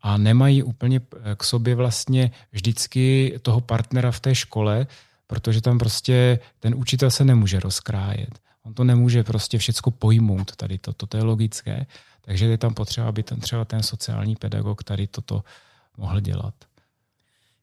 A 0.03 0.17
nemají 0.17 0.63
úplně 0.63 1.01
eh, 1.01 1.37
k 1.37 1.45
sobě 1.45 1.75
vlastně 1.75 2.31
vždycky 2.53 3.35
toho 3.43 3.61
partnera 3.61 4.11
v 4.11 4.21
té 4.21 4.35
škole, 4.35 4.87
protože 5.27 5.61
tam 5.61 5.79
prostě 5.79 6.39
ten 6.61 6.75
učitel 6.75 7.11
se 7.11 7.25
nemůže 7.25 7.61
rozkrájet. 7.61 8.39
On 8.63 8.75
to 8.75 8.85
nemůže 8.85 9.25
prostě 9.25 9.59
všecko 9.59 9.91
pojmout 9.91 10.57
tady 10.57 10.79
to, 10.79 10.93
to 10.93 11.17
je 11.17 11.23
logické. 11.23 11.87
Takže 12.21 12.47
je 12.47 12.59
tam 12.59 12.75
potřeba, 12.75 13.09
aby 13.09 13.23
ten 13.23 13.41
třeba 13.41 13.65
ten 13.65 13.83
sociální 13.83 14.37
pedagog 14.37 14.85
tady 14.85 15.07
toto 15.07 15.45
mohl 15.97 16.21
dělat. 16.21 16.55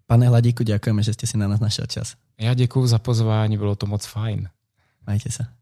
Pane 0.07 0.27
Hladíku, 0.27 0.63
děkujeme, 0.63 1.03
že 1.03 1.13
jste 1.13 1.27
si 1.27 1.37
na 1.37 1.47
nás 1.47 1.59
našel 1.59 1.85
čas. 1.85 2.15
Já 2.39 2.53
děkuji 2.53 2.87
za 2.87 2.99
pozvání, 2.99 3.57
bylo 3.57 3.75
to 3.75 3.85
moc 3.85 4.05
fajn. 4.05 4.49
Majte 5.07 5.31
se. 5.31 5.56